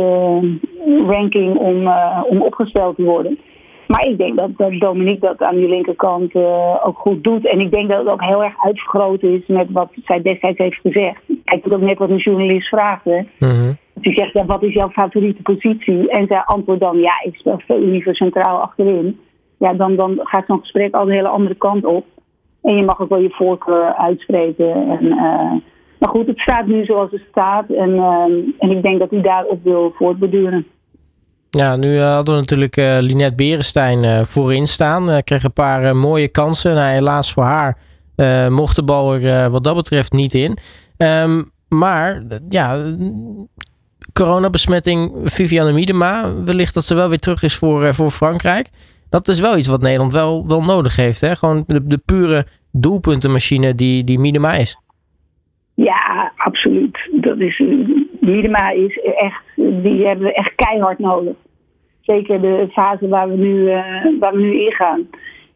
uh, 0.88 1.08
ranking 1.08 1.58
om, 1.58 1.82
uh, 1.82 2.24
om 2.30 2.42
opgesteld 2.42 2.96
te 2.96 3.04
worden. 3.04 3.40
Maar 3.88 4.06
ik 4.06 4.18
denk 4.18 4.36
dat, 4.36 4.50
dat 4.58 4.80
Dominique 4.80 5.28
dat 5.28 5.42
aan 5.42 5.56
die 5.56 5.68
linkerkant 5.68 6.36
ook 6.84 6.98
goed 6.98 7.24
doet. 7.24 7.48
En 7.48 7.60
ik 7.60 7.72
denk 7.72 7.90
dat 7.90 8.00
het 8.00 8.08
ook 8.08 8.24
heel 8.24 8.44
erg 8.44 8.66
uitvergroot 8.66 9.24
is 9.24 9.48
met 9.48 9.68
wat 9.72 9.92
zij 10.06 10.22
destijds 10.22 10.58
heeft 10.58 10.80
gezegd. 10.82 11.22
Dat 11.64 11.74
ook 11.74 11.82
net 11.82 11.98
wat 11.98 12.10
een 12.10 12.18
journalist 12.18 12.68
vraagde. 12.68 13.26
Mm 13.40 13.78
Die 13.94 14.14
zegt, 14.14 14.34
ja, 14.34 14.46
wat 14.46 14.64
is 14.64 14.74
jouw 14.74 14.90
favoriete 14.90 15.42
positie? 15.42 16.10
En 16.10 16.28
zij 16.28 16.42
antwoordt 16.46 16.82
dan, 16.82 16.98
ja, 16.98 17.14
ik 17.24 17.36
speel 17.36 17.62
veel 17.68 17.80
liever 17.80 18.16
centraal 18.16 18.62
achterin. 18.62 19.20
Ja, 19.58 19.74
dan, 19.74 19.96
dan 19.96 20.20
gaat 20.24 20.46
zo'n 20.48 20.60
gesprek 20.60 20.94
al 20.94 21.06
de 21.06 21.14
hele 21.14 21.28
andere 21.28 21.56
kant 21.56 21.86
op. 21.86 22.06
En 22.62 22.76
je 22.76 22.84
mag 22.84 23.00
ook 23.00 23.10
wel 23.10 23.20
je 23.20 23.30
voorkeur 23.30 23.96
uitspreken. 23.96 24.74
En 25.00 25.16
maar 26.02 26.10
goed, 26.10 26.28
het 26.28 26.40
staat 26.40 26.66
nu 26.66 26.86
zoals 26.86 27.12
het 27.12 27.22
staat. 27.30 27.70
En, 27.70 27.90
uh, 27.90 28.24
en 28.60 28.72
ik 28.72 28.82
denk 28.82 29.00
dat 29.00 29.10
hij 29.10 29.22
daarop 29.22 29.64
wil 29.64 29.94
voortbeduren. 29.96 30.68
Ja, 31.50 31.76
nu 31.76 31.88
uh, 31.88 32.14
hadden 32.14 32.34
we 32.34 32.40
natuurlijk 32.40 32.78
uh, 32.78 32.98
Linette 33.00 33.36
Berenstein 33.36 34.26
voorin 34.26 34.68
staan. 34.68 35.24
kreeg 35.24 35.44
een 35.44 35.54
paar 35.54 35.96
mooie 35.96 36.28
kansen. 36.28 36.76
Nou, 36.76 36.92
helaas 36.92 37.34
voor 37.34 37.44
haar 37.44 37.78
mocht 38.50 38.76
de 38.76 38.84
bal 38.84 39.14
er 39.14 39.50
wat 39.50 39.64
dat 39.64 39.76
betreft 39.76 40.12
niet 40.12 40.34
in. 40.34 40.58
Um, 41.02 41.52
maar 41.70 42.22
ja, 42.50 42.94
coronabesmetting 44.14 45.12
Viviane 45.24 45.72
Miedema. 45.72 46.44
Wellicht 46.46 46.74
dat 46.74 46.84
ze 46.84 46.96
wel 46.96 47.10
weer 47.10 47.20
terug 47.20 47.44
is 47.44 47.56
voor, 47.56 47.94
voor 47.94 48.10
Frankrijk. 48.10 48.70
Dat 49.10 49.28
is 49.28 49.40
wel 49.40 49.58
iets 49.58 49.68
wat 49.68 49.82
Nederland 49.82 50.14
wel, 50.14 50.48
wel 50.48 50.62
nodig 50.62 50.96
heeft. 50.96 51.22
Hè? 51.22 51.36
Gewoon 51.36 51.64
de, 51.68 52.02
pure 52.06 52.46
doelpuntenmachine 52.72 53.76
die, 53.76 54.04
die 54.04 54.20
Miedema 54.20 54.52
is. 54.52 54.78
Ja, 55.76 56.32
absoluut. 56.36 57.10
Dat 57.12 57.40
is, 57.40 57.64
Miedema 58.20 58.70
is 58.70 59.00
echt, 59.16 59.44
die 59.56 60.06
hebben 60.06 60.26
we 60.26 60.34
echt 60.34 60.56
keihard 60.56 61.00
nodig. 61.00 61.36
Zeker 62.02 62.42
de 62.42 62.68
fase 62.72 63.08
waar 63.08 63.30
we 63.30 63.36
nu, 63.36 63.62
uh, 63.62 64.20
waar 64.20 64.34
we 64.34 64.42
nu 64.42 64.66
ingaan. 64.66 65.08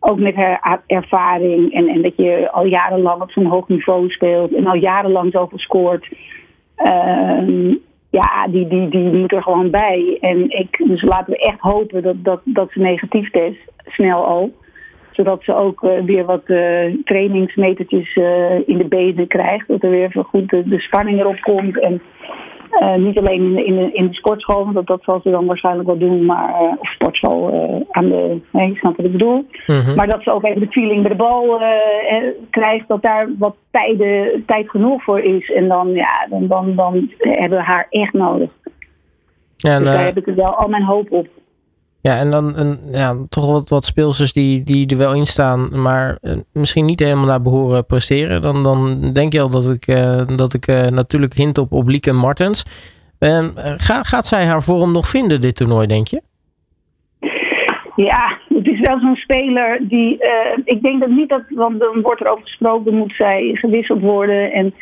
Ook 0.08 0.20
met 0.20 0.36
haar 0.36 0.82
ervaring 0.88 1.74
en, 1.74 1.88
en 1.88 2.02
dat 2.02 2.14
je 2.16 2.52
al 2.52 2.66
jarenlang 2.66 3.22
op 3.22 3.32
zo'n 3.32 3.46
hoog 3.46 3.68
niveau 3.68 4.10
speelt 4.10 4.54
en 4.54 4.68
al 4.68 4.76
jarenlang 4.76 5.32
zoveel 5.32 5.60
scoort. 5.60 6.10
Uh, 6.78 7.76
ja, 8.10 8.48
die, 8.48 8.68
die, 8.68 8.90
die 8.90 9.12
moet 9.12 9.32
er 9.32 9.44
gewoon 9.44 9.70
bij. 9.70 10.18
En 10.22 10.50
ik, 10.50 10.84
dus 10.88 11.02
laten 11.02 11.34
we 11.34 11.38
echt 11.38 11.60
hopen 11.60 12.04
dat, 12.04 12.24
dat, 12.24 12.42
dat 12.44 12.72
ze 12.72 12.80
negatief 12.80 13.32
test, 13.32 13.72
snel 13.86 14.26
al 14.26 14.54
zodat 15.16 15.44
ze 15.44 15.56
ook 15.56 15.84
uh, 15.84 15.92
weer 16.06 16.26
wat 16.26 16.44
uh, 16.46 16.94
trainingsmetertjes 17.04 18.16
uh, 18.16 18.68
in 18.68 18.78
de 18.78 18.88
benen 18.90 19.28
krijgt. 19.28 19.68
Dat 19.68 19.84
er 19.84 19.90
weer 19.90 20.12
goed 20.28 20.50
de, 20.50 20.68
de 20.68 20.80
spanning 20.80 21.20
erop 21.20 21.40
komt. 21.42 21.80
En 21.80 22.02
niet 22.98 23.18
alleen 23.18 23.42
in 23.42 23.56
de, 23.56 23.66
in, 23.66 23.76
de, 23.76 23.92
in 23.92 24.08
de 24.08 24.14
sportschool, 24.14 24.64
want 24.64 24.76
dat, 24.76 24.88
dat 24.88 25.04
zal 25.04 25.20
ze 25.24 25.30
dan 25.30 25.46
waarschijnlijk 25.46 25.88
wel 25.88 25.98
doen. 25.98 26.26
Maar, 26.26 26.78
of 26.80 26.90
sportschool 26.90 27.52
aan 27.92 28.10
de. 28.10 28.42
Nee, 28.52 28.70
je 28.70 28.76
snapt 28.76 28.98
wat 28.98 29.06
ik 29.06 29.12
bedoel. 29.12 29.46
Mhm. 29.68 29.96
Maar 29.96 30.08
dat 30.08 30.24
ze 30.24 30.32
ook 30.32 30.44
even 30.44 30.62
de 30.62 30.72
feeling 30.72 31.02
bij 31.02 31.12
de 31.12 31.18
bal 31.18 31.62
krijgt. 32.50 32.88
Dat 32.88 33.02
daar 33.02 33.30
wat 33.38 33.56
tijden, 33.72 34.44
tijd 34.46 34.70
genoeg 34.70 35.04
voor 35.04 35.20
is. 35.20 35.52
En 35.52 35.68
dan, 35.68 35.92
ja, 35.94 36.28
dan, 36.30 36.48
dan, 36.48 36.76
dan 36.76 37.10
hebben 37.20 37.58
we 37.58 37.64
haar 37.64 37.88
echt 37.90 38.14
nodig. 38.14 38.50
En, 39.66 39.84
dus 39.84 39.94
daar 39.94 40.06
heb 40.06 40.18
ik 40.18 40.28
er 40.28 40.36
wel 40.36 40.56
al 40.56 40.68
mijn 40.68 40.84
hoop 40.84 41.12
op. 41.12 41.28
Ja, 42.08 42.18
en 42.18 42.32
dan 42.32 42.58
een, 42.58 42.78
ja, 42.92 43.16
toch 43.30 43.52
wat, 43.52 43.70
wat 43.70 43.86
speelsters 43.86 44.34
die, 44.34 44.64
die 44.64 44.90
er 44.90 44.98
wel 44.98 45.14
in 45.14 45.26
staan, 45.26 45.82
maar 45.82 46.18
uh, 46.22 46.34
misschien 46.54 46.86
niet 46.86 47.00
helemaal 47.00 47.26
naar 47.26 47.42
behoren 47.42 47.86
presteren. 47.86 48.42
Dan, 48.42 48.64
dan 48.64 49.12
denk 49.14 49.34
je 49.34 49.42
al 49.42 49.50
dat 49.50 49.72
ik, 49.72 49.88
uh, 49.88 50.38
dat 50.38 50.54
ik 50.54 50.68
uh, 50.68 50.88
natuurlijk 50.88 51.34
hint 51.34 51.58
op, 51.58 51.72
op 51.72 51.88
Lieke 51.88 52.14
Martens. 52.14 52.66
Ga, 53.76 54.04
gaat 54.04 54.26
zij 54.26 54.46
haar 54.46 54.64
vorm 54.64 54.92
nog 54.92 55.08
vinden, 55.08 55.42
dit 55.42 55.56
toernooi, 55.56 55.88
denk 55.88 56.08
je? 56.08 56.22
Ja, 57.96 58.38
het 58.50 58.68
is 58.68 58.80
wel 58.80 59.00
zo'n 59.00 59.16
speler 59.16 59.80
die. 59.82 60.18
ik 60.64 60.82
denk 60.82 61.00
dat 61.00 61.10
niet 61.10 61.30
dat. 61.30 61.44
Want 61.50 61.80
dan 61.80 62.02
wordt 62.02 62.22
er 62.22 62.32
over 62.32 62.44
gesproken, 62.44 62.96
moet 62.96 63.14
zij 63.18 63.52
gewisseld 63.54 64.02
worden. 64.02 64.52
En 64.52 64.74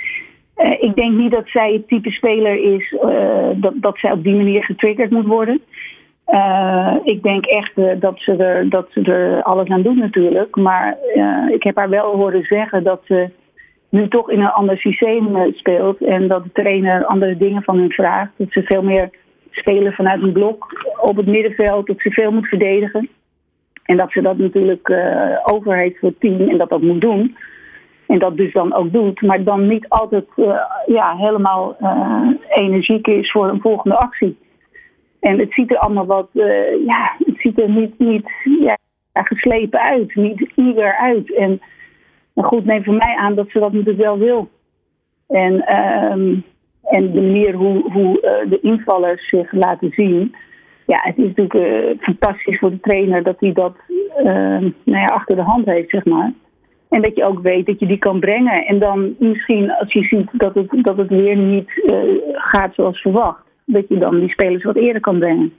ik 0.79 0.95
denk 0.95 1.13
niet 1.13 1.31
dat 1.31 1.47
zij 1.47 1.73
het 1.73 1.87
type 1.87 2.11
speler 2.11 2.75
is 2.75 2.95
dat, 3.55 3.73
dat 3.75 3.97
zij 3.97 4.11
op 4.11 4.23
die 4.23 4.35
manier 4.35 4.63
getriggerd 4.63 5.11
moet 5.11 5.25
worden. 5.25 5.61
Uh, 6.27 6.95
ik 7.03 7.23
denk 7.23 7.45
echt 7.45 7.77
uh, 7.77 7.91
dat, 7.99 8.19
ze 8.19 8.35
er, 8.35 8.69
dat 8.69 8.87
ze 8.89 9.01
er 9.01 9.43
alles 9.43 9.67
aan 9.67 9.81
doen 9.81 9.97
natuurlijk. 9.97 10.55
Maar 10.55 10.97
uh, 11.15 11.49
ik 11.49 11.63
heb 11.63 11.75
haar 11.75 11.89
wel 11.89 12.15
horen 12.15 12.43
zeggen 12.43 12.83
dat 12.83 13.01
ze 13.05 13.29
nu 13.89 14.07
toch 14.07 14.29
in 14.29 14.39
een 14.39 14.51
ander 14.51 14.77
systeem 14.77 15.53
speelt. 15.53 16.01
En 16.01 16.27
dat 16.27 16.43
de 16.43 16.51
trainer 16.53 17.05
andere 17.05 17.37
dingen 17.37 17.63
van 17.63 17.77
hen 17.77 17.91
vraagt. 17.91 18.31
Dat 18.37 18.51
ze 18.51 18.63
veel 18.63 18.83
meer 18.83 19.09
spelen 19.51 19.93
vanuit 19.93 20.21
een 20.21 20.31
blok 20.31 20.91
op 21.01 21.15
het 21.15 21.25
middenveld. 21.25 21.87
Dat 21.87 21.99
ze 21.99 22.11
veel 22.11 22.31
moet 22.31 22.47
verdedigen. 22.47 23.09
En 23.83 23.97
dat 23.97 24.11
ze 24.11 24.21
dat 24.21 24.37
natuurlijk 24.37 24.93
over 25.43 25.77
heeft 25.77 25.99
voor 25.99 26.09
het 26.09 26.19
team 26.19 26.49
en 26.49 26.57
dat 26.57 26.69
dat 26.69 26.81
moet 26.81 27.01
doen. 27.01 27.37
En 28.07 28.19
dat 28.19 28.37
dus 28.37 28.53
dan 28.53 28.73
ook 28.73 28.91
doet. 28.91 29.21
Maar 29.21 29.43
dan 29.43 29.67
niet 29.67 29.89
altijd 29.89 30.25
ja, 30.85 31.15
helemaal 31.17 31.77
energiek 32.49 33.07
is 33.07 33.31
voor 33.31 33.49
een 33.49 33.61
volgende 33.61 33.97
actie. 33.97 34.37
En 35.23 35.39
het 35.39 35.53
ziet 35.53 35.71
er 35.71 35.77
allemaal 35.77 36.05
wat, 36.05 36.29
uh, 36.33 36.85
ja, 36.85 37.15
het 37.17 37.35
ziet 37.37 37.59
er 37.59 37.69
niet, 37.69 37.99
niet 37.99 38.29
ja, 38.59 38.77
geslepen 39.13 39.79
uit, 39.79 40.15
niet 40.15 40.51
eager 40.55 40.97
uit. 40.97 41.35
En 41.35 41.61
goed, 42.35 42.65
neem 42.65 42.83
van 42.83 42.97
mij 42.97 43.15
aan 43.15 43.35
dat 43.35 43.49
ze 43.49 43.59
dat 43.59 43.71
natuurlijk 43.71 44.03
wel 44.03 44.17
wil. 44.17 44.49
En, 45.27 45.53
uh, 45.53 46.11
en 46.83 47.11
de 47.11 47.21
manier 47.21 47.53
hoe, 47.53 47.91
hoe 47.91 48.21
uh, 48.21 48.49
de 48.49 48.59
invallers 48.61 49.29
zich 49.29 49.51
laten 49.51 49.91
zien. 49.91 50.35
Ja, 50.85 50.99
het 51.01 51.17
is 51.17 51.23
natuurlijk 51.35 51.53
uh, 51.53 52.01
fantastisch 52.01 52.59
voor 52.59 52.69
de 52.69 52.79
trainer 52.79 53.23
dat 53.23 53.39
hij 53.39 53.53
dat 53.53 53.75
ehm, 54.15 54.69
nou 54.83 54.99
ja, 54.99 55.05
achter 55.05 55.35
de 55.35 55.41
hand 55.41 55.65
heeft, 55.65 55.89
zeg 55.89 56.05
maar. 56.05 56.33
En 56.89 57.01
dat 57.01 57.15
je 57.15 57.25
ook 57.25 57.39
weet 57.39 57.65
dat 57.65 57.79
je 57.79 57.85
die 57.85 57.97
kan 57.97 58.19
brengen. 58.19 58.65
En 58.65 58.79
dan 58.79 59.15
misschien 59.19 59.71
als 59.71 59.93
je 59.93 60.03
ziet 60.03 60.29
dat 60.31 60.55
het, 60.55 60.67
dat 60.71 60.97
het 60.97 61.09
weer 61.09 61.35
niet 61.35 61.69
gaat 62.33 62.73
zoals 62.73 63.01
verwacht 63.01 63.51
dat 63.65 63.83
je 63.89 63.97
dan 63.97 64.19
die 64.19 64.29
spelers 64.29 64.63
wat 64.63 64.75
eerder 64.75 65.01
kan 65.01 65.19
brengen. 65.19 65.53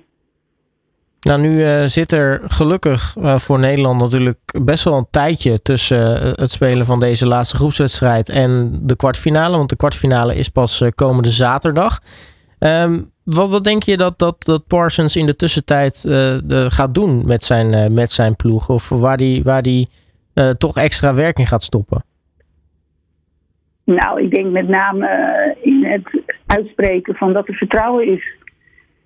Nou, 1.25 1.40
nu 1.40 1.61
uh, 1.61 1.84
zit 1.84 2.12
er 2.12 2.40
gelukkig 2.46 3.16
uh, 3.18 3.38
voor 3.38 3.58
Nederland 3.58 4.00
natuurlijk 4.00 4.38
best 4.64 4.84
wel 4.84 4.96
een 4.96 5.06
tijdje 5.11 5.62
tussen 5.62 6.26
uh, 6.26 6.32
het 6.32 6.50
spelen 6.50 6.87
van 6.87 7.00
deze 7.00 7.26
laatste 7.26 7.56
groepswedstrijd 7.56 8.28
en 8.28 8.80
de 8.82 8.96
kwartfinale. 8.96 9.56
Want 9.56 9.68
de 9.68 9.76
kwartfinale 9.76 10.34
is 10.34 10.49
pas 10.49 10.82
komende 10.94 11.30
zaterdag. 11.30 12.00
Um, 12.58 13.11
wat, 13.23 13.50
wat 13.50 13.64
denk 13.64 13.82
je 13.82 13.96
dat, 13.96 14.18
dat, 14.18 14.44
dat 14.44 14.66
Parsons 14.66 15.16
in 15.16 15.26
de 15.26 15.37
tussentijd 15.37 16.02
de, 16.02 16.66
gaat 16.68 16.94
doen 16.94 17.26
met 17.26 17.44
zijn, 17.44 17.92
met 17.92 18.12
zijn 18.12 18.37
ploeg? 18.37 18.68
Of 18.68 18.88
waar 18.88 19.16
die, 19.16 19.42
waar 19.42 19.62
die 19.62 19.88
toch 20.58 20.76
extra 20.76 21.14
werk 21.14 21.38
in 21.38 21.46
gaat 21.46 21.62
stoppen? 21.62 22.04
Nou, 23.84 24.22
ik 24.22 24.34
denk 24.34 24.50
met 24.50 24.68
name 24.68 25.56
in 25.60 25.84
het 25.84 26.22
uitspreken 26.46 27.14
van 27.14 27.32
dat 27.32 27.48
er 27.48 27.54
vertrouwen 27.54 28.06
is 28.06 28.42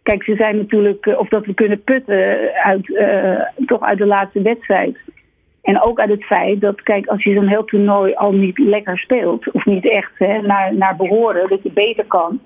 Kijk, 0.08 0.24
ze 0.24 0.34
zijn 0.34 0.56
natuurlijk, 0.56 1.06
eh, 1.06 1.18
of 1.18 1.28
dat 1.28 1.46
we 1.46 1.54
kunnen 1.54 1.82
putten 1.82 2.38
uit, 2.62 2.88
uh, 2.88 3.40
toch 3.66 3.80
uit 3.80 3.98
de 3.98 4.06
laatste 4.06 4.42
wedstrijd. 4.42 4.98
En 5.62 5.82
ook 5.82 6.00
uit 6.00 6.10
het 6.10 6.24
feit 6.24 6.60
dat, 6.60 6.82
kijk, 6.82 7.06
als 7.06 7.22
je 7.22 7.34
zo'n 7.34 7.46
heel 7.46 7.64
toernooi 7.64 8.14
al 8.14 8.32
niet 8.32 8.58
lekker 8.58 8.98
speelt, 8.98 9.52
of 9.52 9.64
niet 9.64 9.88
echt 9.88 10.12
hè, 10.14 10.40
naar, 10.40 10.74
naar 10.74 10.96
behoren, 10.96 11.48
dat 11.48 11.62
je 11.62 11.70
beter 11.72 12.04
kan. 12.04 12.40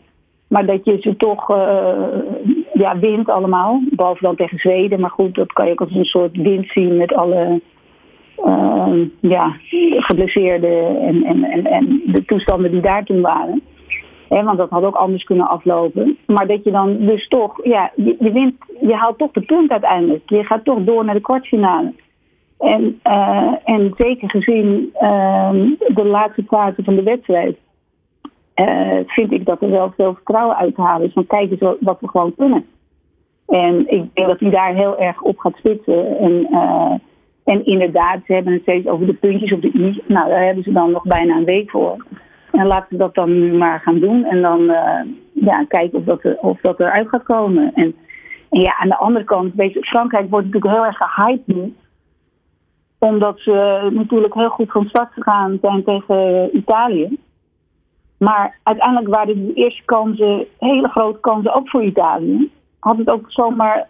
Maar 0.49 0.67
dat 0.67 0.85
je 0.85 0.97
ze 1.01 1.17
toch 1.17 1.49
ja, 2.73 2.99
wint 2.99 3.29
allemaal. 3.29 3.81
Behalve 3.91 4.23
dan 4.23 4.37
tegen 4.37 4.59
Zweden. 4.59 5.01
Maar 5.01 5.11
goed, 5.11 5.35
dat 5.35 5.53
kan 5.53 5.67
je 5.67 5.73
ook 5.73 5.81
als 5.81 5.95
een 5.95 6.05
soort 6.05 6.37
wind 6.37 6.67
zien 6.69 6.97
met 6.97 7.15
alle 7.15 7.61
uh, 8.45 9.09
ja, 9.21 9.57
geblesseerden 9.97 11.01
en, 11.01 11.25
en, 11.25 11.45
en, 11.45 11.67
en 11.67 12.03
de 12.07 12.25
toestanden 12.25 12.71
die 12.71 12.81
daar 12.81 13.05
toen 13.05 13.21
waren 13.21 13.63
want 14.41 14.59
dat 14.59 14.71
had 14.71 14.85
ook 14.85 14.95
anders 14.95 15.25
kunnen 15.25 15.49
aflopen. 15.49 16.19
Maar 16.27 16.47
dat 16.47 16.65
je 16.65 16.71
dan 16.71 16.97
dus 16.99 17.29
toch, 17.29 17.65
ja, 17.65 17.91
je, 17.97 18.33
wint, 18.33 18.55
je 18.81 18.95
haalt 18.95 19.19
toch 19.19 19.31
de 19.31 19.41
punt 19.41 19.71
uiteindelijk. 19.71 20.23
Je 20.27 20.45
gaat 20.45 20.65
toch 20.65 20.85
door 20.85 21.05
naar 21.05 21.15
de 21.15 21.21
kwartfinale. 21.21 21.93
En, 22.59 23.01
uh, 23.05 23.55
en 23.65 23.95
zeker 23.97 24.31
gezien 24.31 24.93
uh, 25.03 25.51
de 25.95 26.05
laatste 26.05 26.45
fase 26.47 26.83
van 26.85 26.95
de 26.95 27.03
wedstrijd, 27.03 27.57
uh, 28.55 28.99
vind 29.07 29.33
ik 29.33 29.45
dat 29.45 29.63
er 29.63 29.71
wel 29.71 29.93
veel 29.97 30.15
vertrouwen 30.15 30.57
uit 30.57 30.75
te 30.75 30.81
halen 30.81 31.07
is. 31.07 31.13
Van 31.13 31.27
kijk 31.27 31.51
eens 31.51 31.77
wat 31.81 32.01
we 32.01 32.09
gewoon 32.09 32.35
kunnen. 32.37 32.67
En 33.47 33.89
ik 33.89 34.15
denk 34.15 34.29
dat 34.29 34.41
hij 34.41 34.51
daar 34.51 34.75
heel 34.75 34.99
erg 34.99 35.21
op 35.21 35.39
gaat 35.39 35.57
spitsen. 35.57 36.19
En, 36.19 36.47
uh, 36.51 36.93
en 37.45 37.67
inderdaad, 37.67 38.21
ze 38.27 38.33
hebben 38.33 38.53
het 38.53 38.63
steeds 38.63 38.87
over 38.87 39.07
de 39.07 39.15
puntjes 39.15 39.53
op 39.53 39.63
de 39.63 39.73
i. 39.75 40.03
Nou, 40.07 40.29
daar 40.29 40.45
hebben 40.45 40.65
ze 40.65 40.73
dan 40.73 40.91
nog 40.91 41.03
bijna 41.03 41.37
een 41.37 41.45
week 41.45 41.71
voor. 41.71 42.05
En 42.53 42.67
laten 42.67 42.89
we 42.91 42.97
dat 42.97 43.15
dan 43.15 43.39
nu 43.41 43.53
maar 43.53 43.81
gaan 43.81 43.99
doen. 43.99 44.25
En 44.25 44.43
dan 44.43 44.61
uh, 44.61 45.01
ja, 45.33 45.65
kijken 45.65 45.99
of 45.99 46.05
dat, 46.05 46.25
er, 46.25 46.37
of 46.39 46.61
dat 46.61 46.81
eruit 46.81 47.09
gaat 47.09 47.23
komen. 47.23 47.73
En, 47.75 47.95
en 48.51 48.61
ja, 48.61 48.77
aan 48.79 48.89
de 48.89 48.97
andere 48.97 49.25
kant, 49.25 49.55
weet 49.55 49.73
je, 49.73 49.85
Frankrijk 49.85 50.31
wordt 50.31 50.47
natuurlijk 50.47 50.75
heel 50.75 50.85
erg 50.87 50.97
gehyped 50.97 51.47
nu. 51.47 51.75
Omdat 52.99 53.39
ze 53.39 53.89
natuurlijk 53.93 54.35
heel 54.35 54.49
goed 54.49 54.71
van 54.71 54.87
start 54.89 55.13
gegaan 55.13 55.59
zijn 55.61 55.85
tegen 55.85 56.57
Italië. 56.57 57.19
Maar 58.19 58.59
uiteindelijk 58.63 59.15
waren 59.15 59.47
de 59.47 59.53
eerste 59.55 59.83
kansen, 59.85 60.47
hele 60.59 60.89
grote 60.89 61.21
kansen 61.21 61.55
ook 61.55 61.69
voor 61.69 61.83
Italië. 61.83 62.51
Had 62.79 62.97
het 62.97 63.11
ook 63.11 63.25
zomaar, 63.29 63.89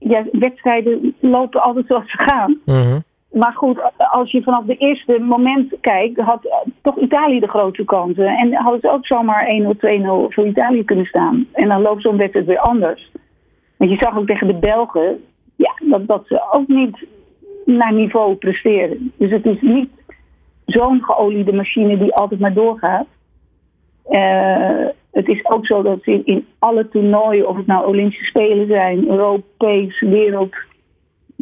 ja, 0.00 0.24
wedstrijden 0.32 1.14
lopen 1.20 1.62
altijd 1.62 1.86
zoals 1.86 2.10
ze 2.10 2.18
gaan. 2.18 2.60
Mm 2.64 3.02
maar 3.30 3.52
goed, 3.52 3.80
als 3.96 4.30
je 4.30 4.42
vanaf 4.42 4.64
de 4.64 4.76
eerste 4.76 5.18
moment 5.18 5.74
kijkt, 5.80 6.20
had 6.20 6.64
toch 6.82 6.96
Italië 6.96 7.40
de 7.40 7.48
grootste 7.48 7.84
kansen. 7.84 8.26
En 8.26 8.54
hadden 8.54 8.80
ze 8.80 8.90
ook 8.90 9.06
zomaar 9.06 9.46
1-0, 9.46 9.76
2-0 9.76 10.34
voor 10.34 10.46
Italië 10.46 10.84
kunnen 10.84 11.04
staan. 11.04 11.46
En 11.52 11.68
dan 11.68 11.82
loopt 11.82 12.02
zo'n 12.02 12.16
wedstrijd 12.16 12.46
weer 12.46 12.58
anders. 12.58 13.10
Want 13.76 13.90
je 13.90 13.96
zag 14.00 14.16
ook 14.16 14.26
tegen 14.26 14.46
de 14.46 14.54
Belgen, 14.54 15.24
ja, 15.56 15.72
dat, 15.80 16.06
dat 16.06 16.26
ze 16.26 16.48
ook 16.52 16.68
niet 16.68 17.06
naar 17.64 17.92
niveau 17.92 18.34
presteren. 18.34 19.12
Dus 19.16 19.30
het 19.30 19.46
is 19.46 19.60
niet 19.60 19.90
zo'n 20.66 21.04
geoliede 21.04 21.52
machine 21.52 21.98
die 21.98 22.14
altijd 22.14 22.40
maar 22.40 22.54
doorgaat. 22.54 23.06
Uh, 24.10 24.86
het 25.10 25.28
is 25.28 25.44
ook 25.44 25.66
zo 25.66 25.82
dat 25.82 25.98
in, 26.02 26.22
in 26.24 26.46
alle 26.58 26.88
toernooien, 26.88 27.48
of 27.48 27.56
het 27.56 27.66
nou 27.66 27.86
Olympische 27.86 28.24
Spelen 28.24 28.66
zijn, 28.66 29.08
Europees, 29.08 30.00
wereld 30.00 30.54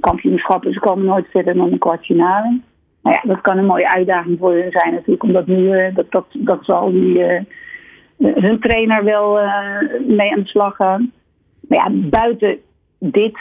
kampioenschappen, 0.00 0.72
ze 0.72 0.80
komen 0.80 1.04
nooit 1.04 1.26
verder 1.30 1.54
dan 1.54 1.72
een 1.72 1.78
kwartfinale. 1.78 2.60
Nou 3.02 3.16
ja, 3.22 3.34
dat 3.34 3.40
kan 3.40 3.58
een 3.58 3.66
mooie 3.66 3.90
uitdaging 3.90 4.38
voor 4.38 4.52
hun 4.52 4.70
zijn 4.70 4.94
natuurlijk, 4.94 5.22
omdat 5.22 5.46
nu, 5.46 5.56
uh, 5.56 5.94
dat, 5.94 6.10
dat, 6.10 6.26
dat 6.32 6.58
zal 6.64 6.90
die, 6.90 7.18
uh, 7.18 7.40
hun 8.18 8.60
trainer 8.60 9.04
wel 9.04 9.40
uh, 9.40 9.80
mee 10.06 10.32
aan 10.32 10.42
de 10.42 10.48
slag 10.48 10.76
gaan. 10.76 11.12
Maar 11.68 11.78
ja, 11.78 12.08
buiten 12.08 12.58
dit 12.98 13.38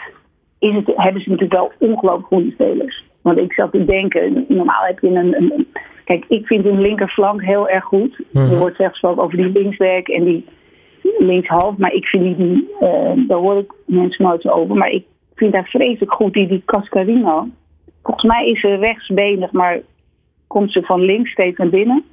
is 0.59 0.73
het, 0.75 0.91
hebben 0.95 1.21
ze 1.21 1.29
natuurlijk 1.29 1.59
wel 1.59 1.71
ongelooflijk 1.89 2.27
goede 2.27 2.51
spelers. 2.51 3.03
Want 3.21 3.37
ik 3.37 3.53
zat 3.53 3.71
te 3.71 3.85
denken, 3.85 4.45
normaal 4.47 4.83
heb 4.83 4.99
je 4.99 5.07
een, 5.07 5.35
een 5.35 5.67
Kijk, 6.07 6.25
ik 6.27 6.45
vind 6.45 6.63
hun 6.63 6.81
linkerflank 6.81 7.43
heel 7.43 7.69
erg 7.69 7.83
goed. 7.83 8.19
Mhm. 8.31 8.51
Er 8.51 8.57
wordt 8.57 8.75
zelfs 8.75 8.91
gesproken 8.91 9.23
over 9.23 9.37
die 9.37 9.51
linkswerk 9.51 10.07
en 10.07 10.23
die 10.23 10.45
linkshalf. 11.17 11.77
Maar 11.77 11.93
ik 11.93 12.05
vind 12.05 12.37
die, 12.37 12.69
uh, 12.81 13.27
daar 13.27 13.37
hoor 13.37 13.57
ik 13.57 13.73
mensen 13.85 14.25
nooit 14.25 14.49
over. 14.49 14.75
Maar 14.75 14.89
ik 14.89 15.05
vind 15.35 15.53
haar 15.53 15.67
vreselijk 15.67 16.13
goed, 16.13 16.33
die, 16.33 16.47
die 16.47 16.61
Cascarino. 16.65 17.47
Volgens 18.03 18.25
mij 18.25 18.45
is 18.45 18.59
ze 18.59 18.75
rechtsbenig, 18.75 19.51
maar 19.51 19.79
komt 20.47 20.71
ze 20.71 20.81
van 20.81 21.01
links 21.01 21.31
steeds 21.31 21.57
naar 21.57 21.69
binnen. 21.69 22.03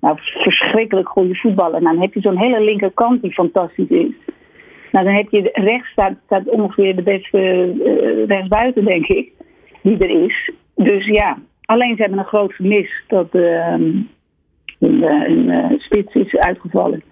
Nou, 0.00 0.16
verschrikkelijk 0.18 1.08
goede 1.08 1.34
voetballer. 1.34 1.76
En 1.76 1.84
dan 1.84 2.00
heb 2.00 2.14
je 2.14 2.20
zo'n 2.20 2.38
hele 2.38 2.60
linkerkant 2.60 3.22
die 3.22 3.32
fantastisch 3.32 3.88
is. 3.88 4.14
Nou, 4.92 5.04
dan 5.04 5.14
heb 5.14 5.30
je 5.30 5.50
rechts 5.52 5.90
staat, 5.90 6.14
staat 6.24 6.48
ongeveer 6.48 6.96
de 6.96 7.02
beste 7.02 7.38
uh, 7.38 8.26
rechtsbuiten, 8.26 8.84
denk 8.84 9.06
ik, 9.06 9.32
die 9.82 9.98
er 9.98 10.24
is. 10.24 10.50
Dus 10.74 11.06
ja, 11.06 11.38
alleen 11.70 11.96
ze 11.96 12.02
hebben 12.02 12.18
een 12.18 12.24
groot 12.24 12.52
vermis 12.52 13.04
dat 13.06 13.28
een, 13.30 14.08
een 14.78 15.74
spits 15.78 16.14
is 16.14 16.36
uitgevallen. 16.36 17.02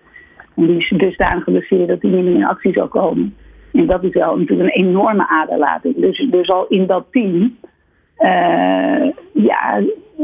En 0.56 0.66
die 0.66 0.76
is 0.76 0.94
dusdanig 0.96 1.44
geblesseerd 1.44 1.88
dat 1.88 2.02
hij 2.02 2.10
niet 2.10 2.24
meer 2.24 2.34
in 2.34 2.44
actie 2.44 2.72
zal 2.72 2.88
komen. 2.88 3.36
En 3.72 3.86
dat 3.86 4.04
is 4.04 4.12
wel 4.12 4.36
natuurlijk 4.36 4.76
een 4.76 4.84
enorme 4.84 5.28
aderlating. 5.28 5.96
Dus, 5.96 6.26
dus 6.30 6.48
al 6.48 6.66
in 6.66 6.86
dat 6.86 7.04
team. 7.10 7.56
Uh, 8.18 9.10
ja, 9.32 9.76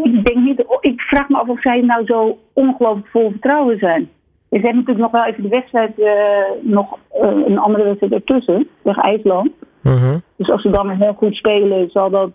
ik 0.05 0.25
denk 0.25 0.37
niet. 0.37 0.64
Ik 0.81 1.00
vraag 1.00 1.29
me 1.29 1.37
af 1.37 1.49
of 1.49 1.61
zij 1.61 1.81
nou 1.81 2.07
zo 2.07 2.38
ongelooflijk 2.53 3.07
vol 3.07 3.31
vertrouwen 3.31 3.79
zijn. 3.79 4.09
Ze 4.50 4.61
hebben 4.61 4.75
natuurlijk 4.75 4.99
nog 4.99 5.11
wel 5.11 5.25
even 5.25 5.43
de 5.43 5.49
wedstrijd, 5.49 5.99
uh, 5.99 6.73
nog 6.73 6.99
uh, 7.23 7.47
een 7.47 7.59
andere 7.59 7.85
wedstrijd 7.85 8.12
ertussen, 8.12 8.69
tegen 8.83 9.03
IJsland. 9.03 9.50
Mm 9.83 10.23
Dus 10.37 10.50
als 10.50 10.62
ze 10.62 10.71
dan 10.71 10.91
heel 10.91 11.12
goed 11.12 11.35
spelen, 11.35 11.91
zal 11.91 12.11
dat. 12.11 12.31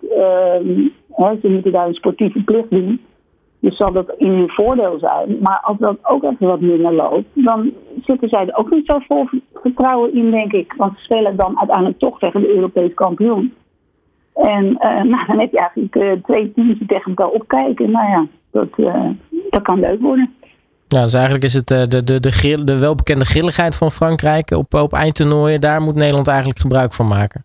Hè, 1.25 1.37
ze 1.41 1.47
moeten 1.47 1.71
daar 1.71 1.87
een 1.87 1.93
sportieve 1.93 2.43
plicht 2.43 2.69
doen. 2.69 3.01
Dus 3.59 3.77
zal 3.77 3.91
dat 3.91 4.13
in 4.17 4.31
hun 4.31 4.49
voordeel 4.49 4.99
zijn. 4.99 5.37
Maar 5.41 5.59
als 5.63 5.77
dat 5.77 5.97
ook 6.01 6.23
even 6.23 6.47
wat 6.47 6.61
minder 6.61 6.93
loopt, 6.93 7.27
dan 7.33 7.71
zitten 8.05 8.29
zij 8.29 8.47
er 8.47 8.55
ook 8.55 8.69
niet 8.69 8.85
zo 8.85 8.99
vol 8.99 9.27
vertrouwen 9.53 10.13
in, 10.13 10.31
denk 10.31 10.51
ik. 10.51 10.73
Want 10.77 10.97
ze 10.97 11.03
spelen 11.03 11.35
dan 11.35 11.57
uiteindelijk 11.57 11.99
toch 11.99 12.19
tegen 12.19 12.41
de 12.41 12.55
Europese 12.55 12.93
kampioen. 12.93 13.53
En 14.33 14.65
uh, 14.65 15.03
nou, 15.03 15.25
dan 15.27 15.39
heb 15.39 15.51
je 15.51 15.59
eigenlijk 15.59 15.95
uh, 15.95 16.11
twee 16.23 16.53
teams 16.53 16.77
die 16.77 16.87
tegen 16.87 17.15
elkaar 17.15 17.27
opkijken. 17.29 17.91
Nou 17.91 18.09
ja, 18.09 18.27
dat, 18.51 18.67
uh, 18.77 19.09
dat 19.49 19.61
kan 19.61 19.79
leuk 19.79 20.01
worden. 20.01 20.33
Ja, 20.87 21.01
dus 21.01 21.13
eigenlijk 21.13 21.43
is 21.43 21.53
het 21.53 21.67
de, 21.67 21.87
de, 21.87 22.03
de, 22.19 22.63
de 22.63 22.79
welbekende 22.79 23.25
grilligheid 23.25 23.77
van 23.77 23.91
Frankrijk 23.91 24.51
op, 24.51 24.73
op 24.73 24.93
eindtoernooien. 24.93 25.61
Daar 25.61 25.81
moet 25.81 25.95
Nederland 25.95 26.27
eigenlijk 26.27 26.59
gebruik 26.59 26.93
van 26.93 27.07
maken. 27.07 27.43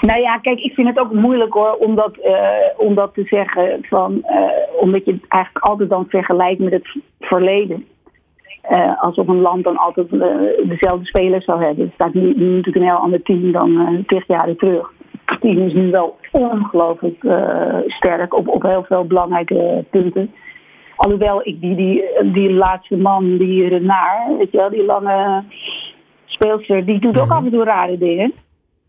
Nou 0.00 0.20
ja, 0.20 0.38
kijk, 0.38 0.60
ik 0.60 0.74
vind 0.74 0.88
het 0.88 0.98
ook 0.98 1.12
moeilijk 1.12 1.52
hoor, 1.52 1.72
om 1.72 1.94
dat, 1.94 2.16
uh, 2.24 2.48
om 2.76 2.94
dat 2.94 3.14
te 3.14 3.24
zeggen. 3.24 3.78
Van, 3.82 4.12
uh, 4.12 4.80
omdat 4.80 5.04
je 5.04 5.12
het 5.12 5.24
eigenlijk 5.28 5.64
altijd 5.64 5.88
dan 5.88 6.06
vergelijkt 6.08 6.60
met 6.60 6.72
het 6.72 6.96
verleden. 7.20 7.86
Uh, 8.70 9.00
alsof 9.00 9.28
een 9.28 9.40
land 9.40 9.64
dan 9.64 9.76
altijd 9.76 10.10
dezelfde 10.68 11.06
spelers 11.06 11.44
zou 11.44 11.64
hebben. 11.64 11.84
Het 11.84 11.94
staat 11.94 12.14
nu, 12.14 12.20
nu 12.20 12.46
natuurlijk 12.46 12.76
een 12.76 12.90
heel 12.90 13.02
ander 13.02 13.22
team 13.22 13.52
dan 13.52 14.02
tig 14.06 14.26
jaar 14.26 14.56
terug. 14.56 14.92
Het 15.24 15.40
team 15.40 15.58
is 15.58 15.72
nu 15.72 15.90
wel 15.90 16.16
ongelooflijk 16.32 17.24
sterk 17.86 18.34
op, 18.34 18.48
op 18.48 18.62
heel 18.62 18.84
veel 18.84 19.04
belangrijke 19.04 19.84
punten. 19.90 20.34
Alhoewel 20.96 21.40
ik 21.42 21.60
die, 21.60 21.76
die, 21.76 22.04
die 22.32 22.52
laatste 22.52 22.96
man, 22.96 23.36
die 23.36 23.68
Renard, 23.68 24.36
weet 24.38 24.50
je 24.50 24.56
wel, 24.56 24.70
die 24.70 24.84
lange 24.84 25.44
speelster, 26.26 26.84
die 26.84 27.00
doet 27.00 27.18
ook 27.18 27.26
mhm. 27.26 27.34
af 27.34 27.44
en 27.44 27.50
toe 27.50 27.64
rare 27.64 27.98
dingen. 27.98 28.32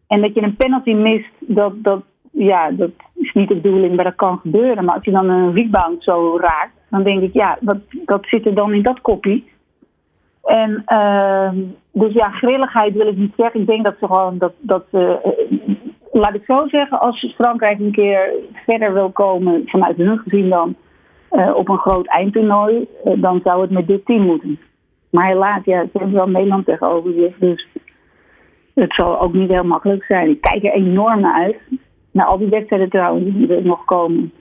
En 0.09 0.21
dat 0.21 0.33
je 0.33 0.41
een 0.41 0.55
penalty 0.55 0.93
mist, 0.93 1.29
dat, 1.39 1.73
dat, 1.75 2.03
ja, 2.31 2.71
dat 2.71 2.91
is 3.15 3.33
niet 3.33 3.47
de 3.47 3.55
bedoeling, 3.55 3.95
maar 3.95 4.05
dat 4.05 4.15
kan 4.15 4.37
gebeuren. 4.37 4.85
Maar 4.85 4.95
als 4.95 5.05
je 5.05 5.11
dan 5.11 5.29
een 5.29 5.53
rebound 5.53 6.03
zo 6.03 6.37
raakt, 6.37 6.73
dan 6.89 7.03
denk 7.03 7.21
ik, 7.21 7.33
ja, 7.33 7.57
wat, 7.61 7.77
dat 8.05 8.25
zit 8.25 8.45
er 8.45 8.55
dan 8.55 8.73
in 8.73 8.83
dat 8.83 9.01
kopie. 9.01 9.51
En 10.43 10.83
uh, 10.87 11.49
dus 11.91 12.13
ja, 12.13 12.29
grilligheid 12.29 12.93
wil 12.93 13.07
ik 13.07 13.17
niet 13.17 13.33
zeggen. 13.37 13.59
Ik 13.59 13.67
denk 13.67 13.83
dat 13.83 13.95
ze 13.99 14.05
gewoon 14.05 14.37
dat, 14.37 14.53
dat 14.59 14.85
uh, 14.91 15.15
laat 16.11 16.33
ik 16.33 16.43
zo 16.45 16.67
zeggen, 16.67 16.99
als 16.99 17.33
Frankrijk 17.37 17.79
een 17.79 17.91
keer 17.91 18.29
verder 18.65 18.93
wil 18.93 19.09
komen 19.09 19.61
vanuit 19.65 19.97
hun 19.97 20.17
gezien 20.17 20.49
dan 20.49 20.75
uh, 21.31 21.55
op 21.55 21.69
een 21.69 21.77
groot 21.77 22.07
eindtoernooi, 22.07 22.87
dan 23.03 23.41
zou 23.43 23.61
het 23.61 23.71
met 23.71 23.87
dit 23.87 24.05
team 24.05 24.21
moeten. 24.21 24.59
Maar 25.09 25.27
helaas, 25.27 25.61
ja, 25.65 25.81
ze 25.81 25.89
hebben 25.93 26.15
wel 26.15 26.29
Nederland 26.29 26.65
tegenover 26.65 27.13
zich. 27.13 27.37
Dus 27.37 27.67
het 28.73 28.93
zal 28.93 29.21
ook 29.21 29.33
niet 29.33 29.49
heel 29.49 29.63
makkelijk 29.63 30.03
zijn. 30.03 30.29
Ik 30.29 30.41
kijk 30.41 30.63
er 30.63 30.73
enorm 30.73 31.19
naar 31.21 31.43
uit. 31.43 31.57
Naar 32.11 32.25
al 32.25 32.37
die 32.37 32.49
wedstrijden 32.49 32.89
trouwens 32.89 33.35
die 33.35 33.55
er 33.55 33.65
nog 33.65 33.85
komen. 33.85 34.31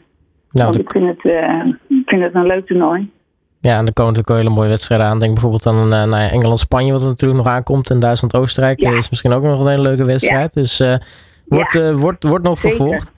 Nou, 0.50 0.70
Want 0.70 0.78
ik 0.78 0.90
vind 0.90 1.06
het, 1.06 1.32
uh, 1.32 1.74
vind 2.06 2.22
het 2.22 2.34
een 2.34 2.46
leuk 2.46 2.66
toernooi. 2.66 3.10
Ja, 3.60 3.78
en 3.78 3.86
er 3.86 3.92
komen 3.92 4.12
natuurlijk 4.12 4.42
hele 4.42 4.56
mooie 4.56 4.68
wedstrijden 4.68 5.06
aan. 5.06 5.18
Denk 5.18 5.32
bijvoorbeeld 5.32 5.66
aan 5.66 5.92
uh, 5.92 6.04
naar 6.04 6.30
Engeland-Spanje, 6.30 6.92
wat 6.92 7.00
er 7.00 7.06
natuurlijk 7.06 7.44
nog 7.44 7.52
aankomt. 7.52 7.90
En 7.90 7.98
Duitsland-Oostenrijk 7.98 8.80
ja. 8.80 8.90
is 8.90 9.10
misschien 9.10 9.32
ook 9.32 9.42
nog 9.42 9.60
een 9.60 9.70
hele 9.70 9.82
leuke 9.82 10.04
wedstrijd. 10.04 10.54
Ja. 10.54 10.60
Dus 10.60 10.80
uh, 10.80 10.94
wordt, 11.46 11.72
ja. 11.72 11.94
wordt, 11.94 12.24
wordt 12.24 12.44
nog 12.44 12.58
Zeker. 12.58 12.76
vervolgd. 12.76 13.12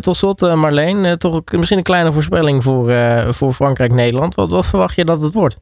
tot 0.00 0.16
slot, 0.16 0.40
Marleen, 0.40 1.18
toch 1.18 1.40
misschien 1.50 1.78
een 1.78 1.84
kleine 1.84 2.12
voorspelling 2.12 2.62
voor, 2.62 2.92
voor 3.34 3.52
Frankrijk-Nederland. 3.52 4.34
Wat, 4.34 4.50
wat 4.50 4.66
verwacht 4.66 4.94
je 4.94 5.04
dat 5.04 5.22
het 5.22 5.34
wordt? 5.34 5.58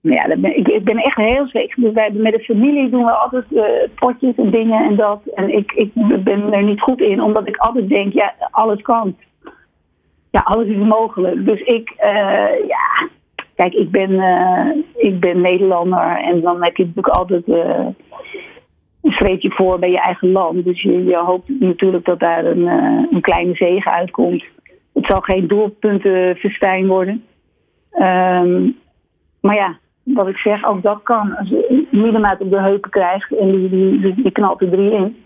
Ja, 0.00 0.36
ben, 0.36 0.56
ik, 0.56 0.84
ben 0.84 0.96
echt 0.96 1.16
heel 1.16 1.46
zeker. 1.46 1.82
Dus 1.82 1.92
wij, 1.92 2.10
met 2.12 2.32
de 2.32 2.40
familie 2.40 2.90
doen 2.90 3.04
we 3.04 3.10
altijd 3.10 3.44
uh, 3.50 3.64
potjes 3.94 4.36
en 4.36 4.50
dingen 4.50 4.84
en 4.84 4.96
dat. 4.96 5.20
En 5.34 5.56
ik, 5.56 5.72
ik 5.72 5.90
ben 6.24 6.52
er 6.52 6.62
niet 6.62 6.80
goed 6.80 7.00
in, 7.00 7.22
omdat 7.22 7.48
ik 7.48 7.56
altijd 7.56 7.88
denk, 7.88 8.12
ja, 8.12 8.34
alles 8.50 8.82
kan. 8.82 9.16
Ja, 10.30 10.40
alles 10.44 10.66
is 10.66 10.76
mogelijk. 10.76 11.44
Dus 11.44 11.60
ik, 11.60 11.90
uh, 12.04 12.66
ja, 12.68 13.08
kijk, 13.54 13.74
ik 13.74 13.90
ben, 13.90 14.10
uh, 14.10 14.70
ik 14.96 15.20
ben 15.20 15.40
Nederlander 15.40 16.16
en 16.16 16.40
dan 16.40 16.64
heb 16.64 16.76
je 16.76 16.86
natuurlijk 16.86 17.16
altijd 17.16 17.42
een 17.46 19.12
streepje 19.12 19.50
voor 19.50 19.78
bij 19.78 19.90
je 19.90 20.00
eigen 20.00 20.32
land. 20.32 20.64
Dus 20.64 20.82
je, 20.82 21.04
je 21.04 21.16
hoopt 21.16 21.48
natuurlijk 21.48 22.04
dat 22.04 22.18
daar 22.18 22.44
een, 22.44 22.66
een 23.10 23.20
kleine 23.20 23.54
zegen 23.54 23.92
uitkomt. 23.92 24.44
Het 24.92 25.06
zal 25.06 25.20
geen 25.20 25.46
doelpuntenfestijn 25.46 26.86
worden. 26.86 27.24
Um, 27.92 28.76
maar 29.40 29.54
ja, 29.54 29.78
wat 30.14 30.28
ik 30.28 30.36
zeg, 30.36 30.64
ook 30.64 30.82
dat 30.82 31.02
kan. 31.02 31.36
Als 31.36 31.48
je 31.48 31.86
Miedemaat 31.90 32.40
op 32.40 32.50
de 32.50 32.60
heupen 32.60 32.90
krijgt 32.90 33.36
en 33.36 33.50
die, 33.50 33.68
die, 33.68 34.14
die, 34.14 34.30
knalt 34.30 34.60
er 34.60 34.70
drie 34.70 34.90
in. 34.90 35.16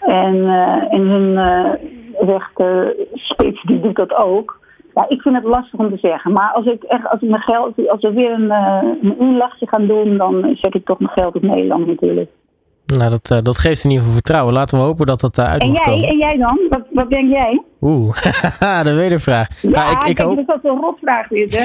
En, 0.00 0.34
uh, 0.34 0.92
en 0.92 1.00
hun 1.00 1.32
uh, 1.32 1.72
rechter 2.18 2.94
spits 3.14 3.62
die 3.62 3.80
doet 3.80 3.96
dat 3.96 4.14
ook. 4.14 4.62
Ja, 4.94 5.08
ik 5.08 5.20
vind 5.20 5.34
het 5.34 5.44
lastig 5.44 5.78
om 5.78 5.90
te 5.90 5.96
zeggen. 5.96 6.32
Maar 6.32 6.52
als 6.52 6.66
ik 6.66 6.82
echt, 6.82 7.08
als 7.08 7.20
ik 7.20 7.28
mijn 7.28 7.42
geld, 7.42 7.88
als 7.88 8.00
we 8.00 8.12
weer 8.12 8.32
een, 8.32 8.44
uh, 8.44 8.82
een 9.18 9.68
gaan 9.68 9.86
doen, 9.86 10.16
dan 10.16 10.56
zet 10.60 10.74
ik 10.74 10.84
toch 10.84 10.98
mijn 10.98 11.12
geld 11.14 11.34
op 11.34 11.42
Nederland 11.42 11.86
natuurlijk. 11.86 12.30
Nou, 12.86 13.10
dat, 13.10 13.30
uh, 13.30 13.38
dat 13.42 13.58
geeft 13.58 13.84
in 13.84 13.90
ieder 13.90 14.04
geval 14.04 14.20
vertrouwen. 14.20 14.54
Laten 14.54 14.78
we 14.78 14.84
hopen 14.84 15.06
dat 15.06 15.20
dat 15.20 15.38
uh, 15.38 15.44
uit 15.44 15.62
en 15.62 15.72
jij, 15.72 15.82
komen. 15.82 16.08
En 16.08 16.16
jij 16.16 16.36
dan? 16.36 16.60
Wat, 16.68 16.82
wat 16.90 17.10
denk 17.10 17.30
jij? 17.30 17.62
Oeh, 17.80 18.16
de 18.84 18.94
wedervraag. 18.94 19.62
Ja, 19.62 19.70
nou, 19.70 19.90
ik, 19.92 20.02
ik 20.02 20.18
hoop... 20.18 20.36
dat 20.36 20.46
dat 20.46 20.58
een 20.62 20.80
rotvraag 20.80 21.30
is, 21.30 21.56
hè? 21.56 21.64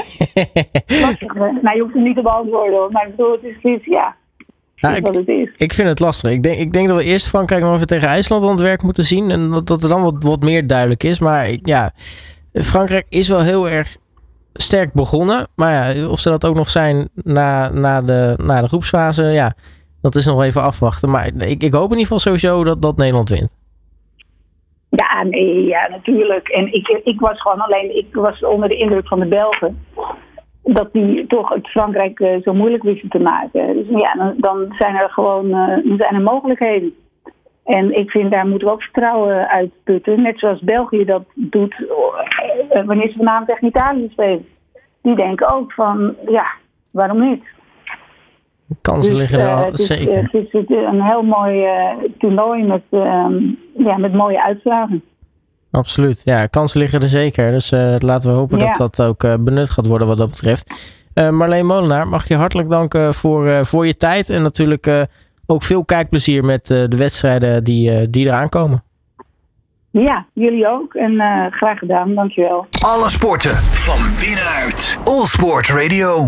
lastig, 1.05 1.33
hè? 1.33 1.51
Nou, 1.61 1.75
je 1.75 1.81
hoeft 1.81 1.93
hem 1.93 2.03
niet 2.03 2.15
te 2.15 2.21
beantwoorden, 2.21 2.79
hoor. 2.79 2.91
Maar 2.91 3.07
ik 3.07 3.15
bedoel, 3.15 3.31
het 3.31 3.43
is, 3.43 3.55
het 3.61 3.81
is 3.81 3.85
ja... 3.85 4.15
Nou, 4.75 4.95
ik, 4.95 5.05
het 5.05 5.27
is. 5.27 5.53
ik 5.57 5.73
vind 5.73 5.87
het 5.87 5.99
lastig. 5.99 6.31
Ik 6.31 6.43
denk, 6.43 6.59
ik 6.59 6.73
denk 6.73 6.87
dat 6.87 6.97
we 6.97 7.03
eerst 7.03 7.27
Frankrijk 7.27 7.61
nog 7.61 7.73
even 7.73 7.87
tegen 7.87 8.07
IJsland 8.07 8.43
aan 8.43 8.49
het 8.49 8.59
werk 8.59 8.81
moeten 8.81 9.03
zien. 9.03 9.31
En 9.31 9.49
dat, 9.49 9.67
dat 9.67 9.83
er 9.83 9.89
dan 9.89 10.01
wat, 10.01 10.15
wat 10.19 10.41
meer 10.41 10.67
duidelijk 10.67 11.03
is. 11.03 11.19
Maar 11.19 11.49
ja, 11.63 11.91
Frankrijk 12.53 13.05
is 13.09 13.27
wel 13.27 13.41
heel 13.41 13.69
erg 13.69 13.97
sterk 14.53 14.93
begonnen. 14.93 15.47
Maar 15.55 15.95
ja, 15.95 16.07
of 16.07 16.19
ze 16.19 16.29
dat 16.29 16.45
ook 16.45 16.55
nog 16.55 16.69
zijn 16.69 17.09
na, 17.13 17.69
na, 17.69 18.01
de, 18.01 18.37
na 18.43 18.61
de 18.61 18.67
groepsfase, 18.67 19.23
ja... 19.23 19.53
Dat 20.01 20.15
is 20.15 20.25
nog 20.25 20.43
even 20.43 20.61
afwachten. 20.61 21.09
Maar 21.09 21.25
ik, 21.25 21.63
ik 21.63 21.73
hoop 21.73 21.91
in 21.91 21.97
ieder 21.97 22.03
geval 22.03 22.19
sowieso 22.19 22.63
dat, 22.63 22.81
dat 22.81 22.97
Nederland 22.97 23.29
wint. 23.29 23.57
Ja, 24.89 25.23
nee, 25.23 25.65
ja, 25.65 25.87
natuurlijk. 25.89 26.47
En 26.47 26.73
ik, 26.73 26.87
ik 27.03 27.19
was 27.19 27.41
gewoon 27.41 27.61
alleen, 27.61 27.97
ik 27.97 28.15
was 28.15 28.43
onder 28.43 28.69
de 28.69 28.77
indruk 28.77 29.07
van 29.07 29.19
de 29.19 29.25
Belgen. 29.25 29.85
Dat 30.63 30.93
die 30.93 31.27
toch 31.27 31.49
het 31.49 31.67
Frankrijk 31.67 32.19
uh, 32.19 32.41
zo 32.41 32.53
moeilijk 32.53 32.83
wisten 32.83 33.09
te 33.09 33.19
maken. 33.19 33.73
Dus 33.73 33.99
ja, 34.01 34.13
dan, 34.13 34.33
dan 34.37 34.75
zijn 34.77 34.95
er 34.95 35.09
gewoon 35.09 35.45
uh, 35.45 35.97
zijn 35.97 36.15
er 36.15 36.21
mogelijkheden. 36.21 36.93
En 37.63 37.97
ik 37.97 38.09
vind 38.09 38.31
daar 38.31 38.47
moeten 38.47 38.67
we 38.67 38.73
ook 38.73 38.83
vertrouwen 38.83 39.47
uitputten. 39.47 40.21
Net 40.21 40.39
zoals 40.39 40.59
België 40.59 41.05
dat 41.05 41.23
doet 41.33 41.75
uh, 42.73 42.85
wanneer 42.85 43.09
ze 43.09 43.17
vanavond 43.17 43.47
tegen 43.47 43.67
Italië 43.67 44.07
spelen. 44.11 44.47
Die 45.01 45.15
denken 45.15 45.53
ook 45.53 45.73
van, 45.73 46.15
ja, 46.27 46.45
waarom 46.91 47.29
niet? 47.29 47.43
Kansen 48.81 49.11
dus, 49.11 49.19
liggen 49.19 49.39
er 49.39 49.53
al, 49.53 49.69
zeker. 49.73 50.17
Het 50.17 50.33
is, 50.33 50.51
het 50.51 50.69
is 50.69 50.85
een 50.91 51.01
heel 51.01 51.21
mooi 51.21 51.65
uh, 51.65 52.09
toernooi 52.17 52.63
met, 52.63 52.81
uh, 52.89 53.25
ja, 53.77 53.97
met 53.97 54.13
mooie 54.13 54.43
uitslagen. 54.43 55.03
Absoluut, 55.71 56.21
ja, 56.25 56.45
kansen 56.45 56.79
liggen 56.79 57.01
er 57.01 57.09
zeker. 57.09 57.51
Dus 57.51 57.71
uh, 57.71 57.95
laten 57.99 58.29
we 58.29 58.35
hopen 58.35 58.59
ja. 58.59 58.73
dat 58.73 58.95
dat 58.95 59.07
ook 59.07 59.23
uh, 59.23 59.33
benut 59.39 59.69
gaat 59.69 59.87
worden 59.87 60.07
wat 60.07 60.17
dat 60.17 60.29
betreft. 60.29 60.97
Marleen 61.31 61.65
Molenaar, 61.65 62.07
mag 62.07 62.27
je 62.27 62.35
hartelijk 62.35 62.69
danken 62.69 63.13
voor, 63.13 63.65
voor 63.65 63.85
je 63.85 63.97
tijd. 63.97 64.29
En 64.29 64.41
natuurlijk 64.41 65.07
ook 65.45 65.63
veel 65.63 65.85
kijkplezier 65.85 66.45
met 66.45 66.65
de 66.65 66.97
wedstrijden 66.97 67.63
die, 67.63 68.09
die 68.09 68.25
eraan 68.25 68.49
komen. 68.49 68.83
Ja, 69.91 70.25
jullie 70.33 70.67
ook. 70.67 70.93
En 70.93 71.13
graag 71.51 71.79
gedaan, 71.79 72.15
dankjewel. 72.15 72.67
Alle 72.85 73.09
sporten 73.09 73.55
van 73.55 73.99
binnenuit. 74.19 74.99
All 75.03 75.25
Sport 75.25 75.69
Radio. 75.69 76.27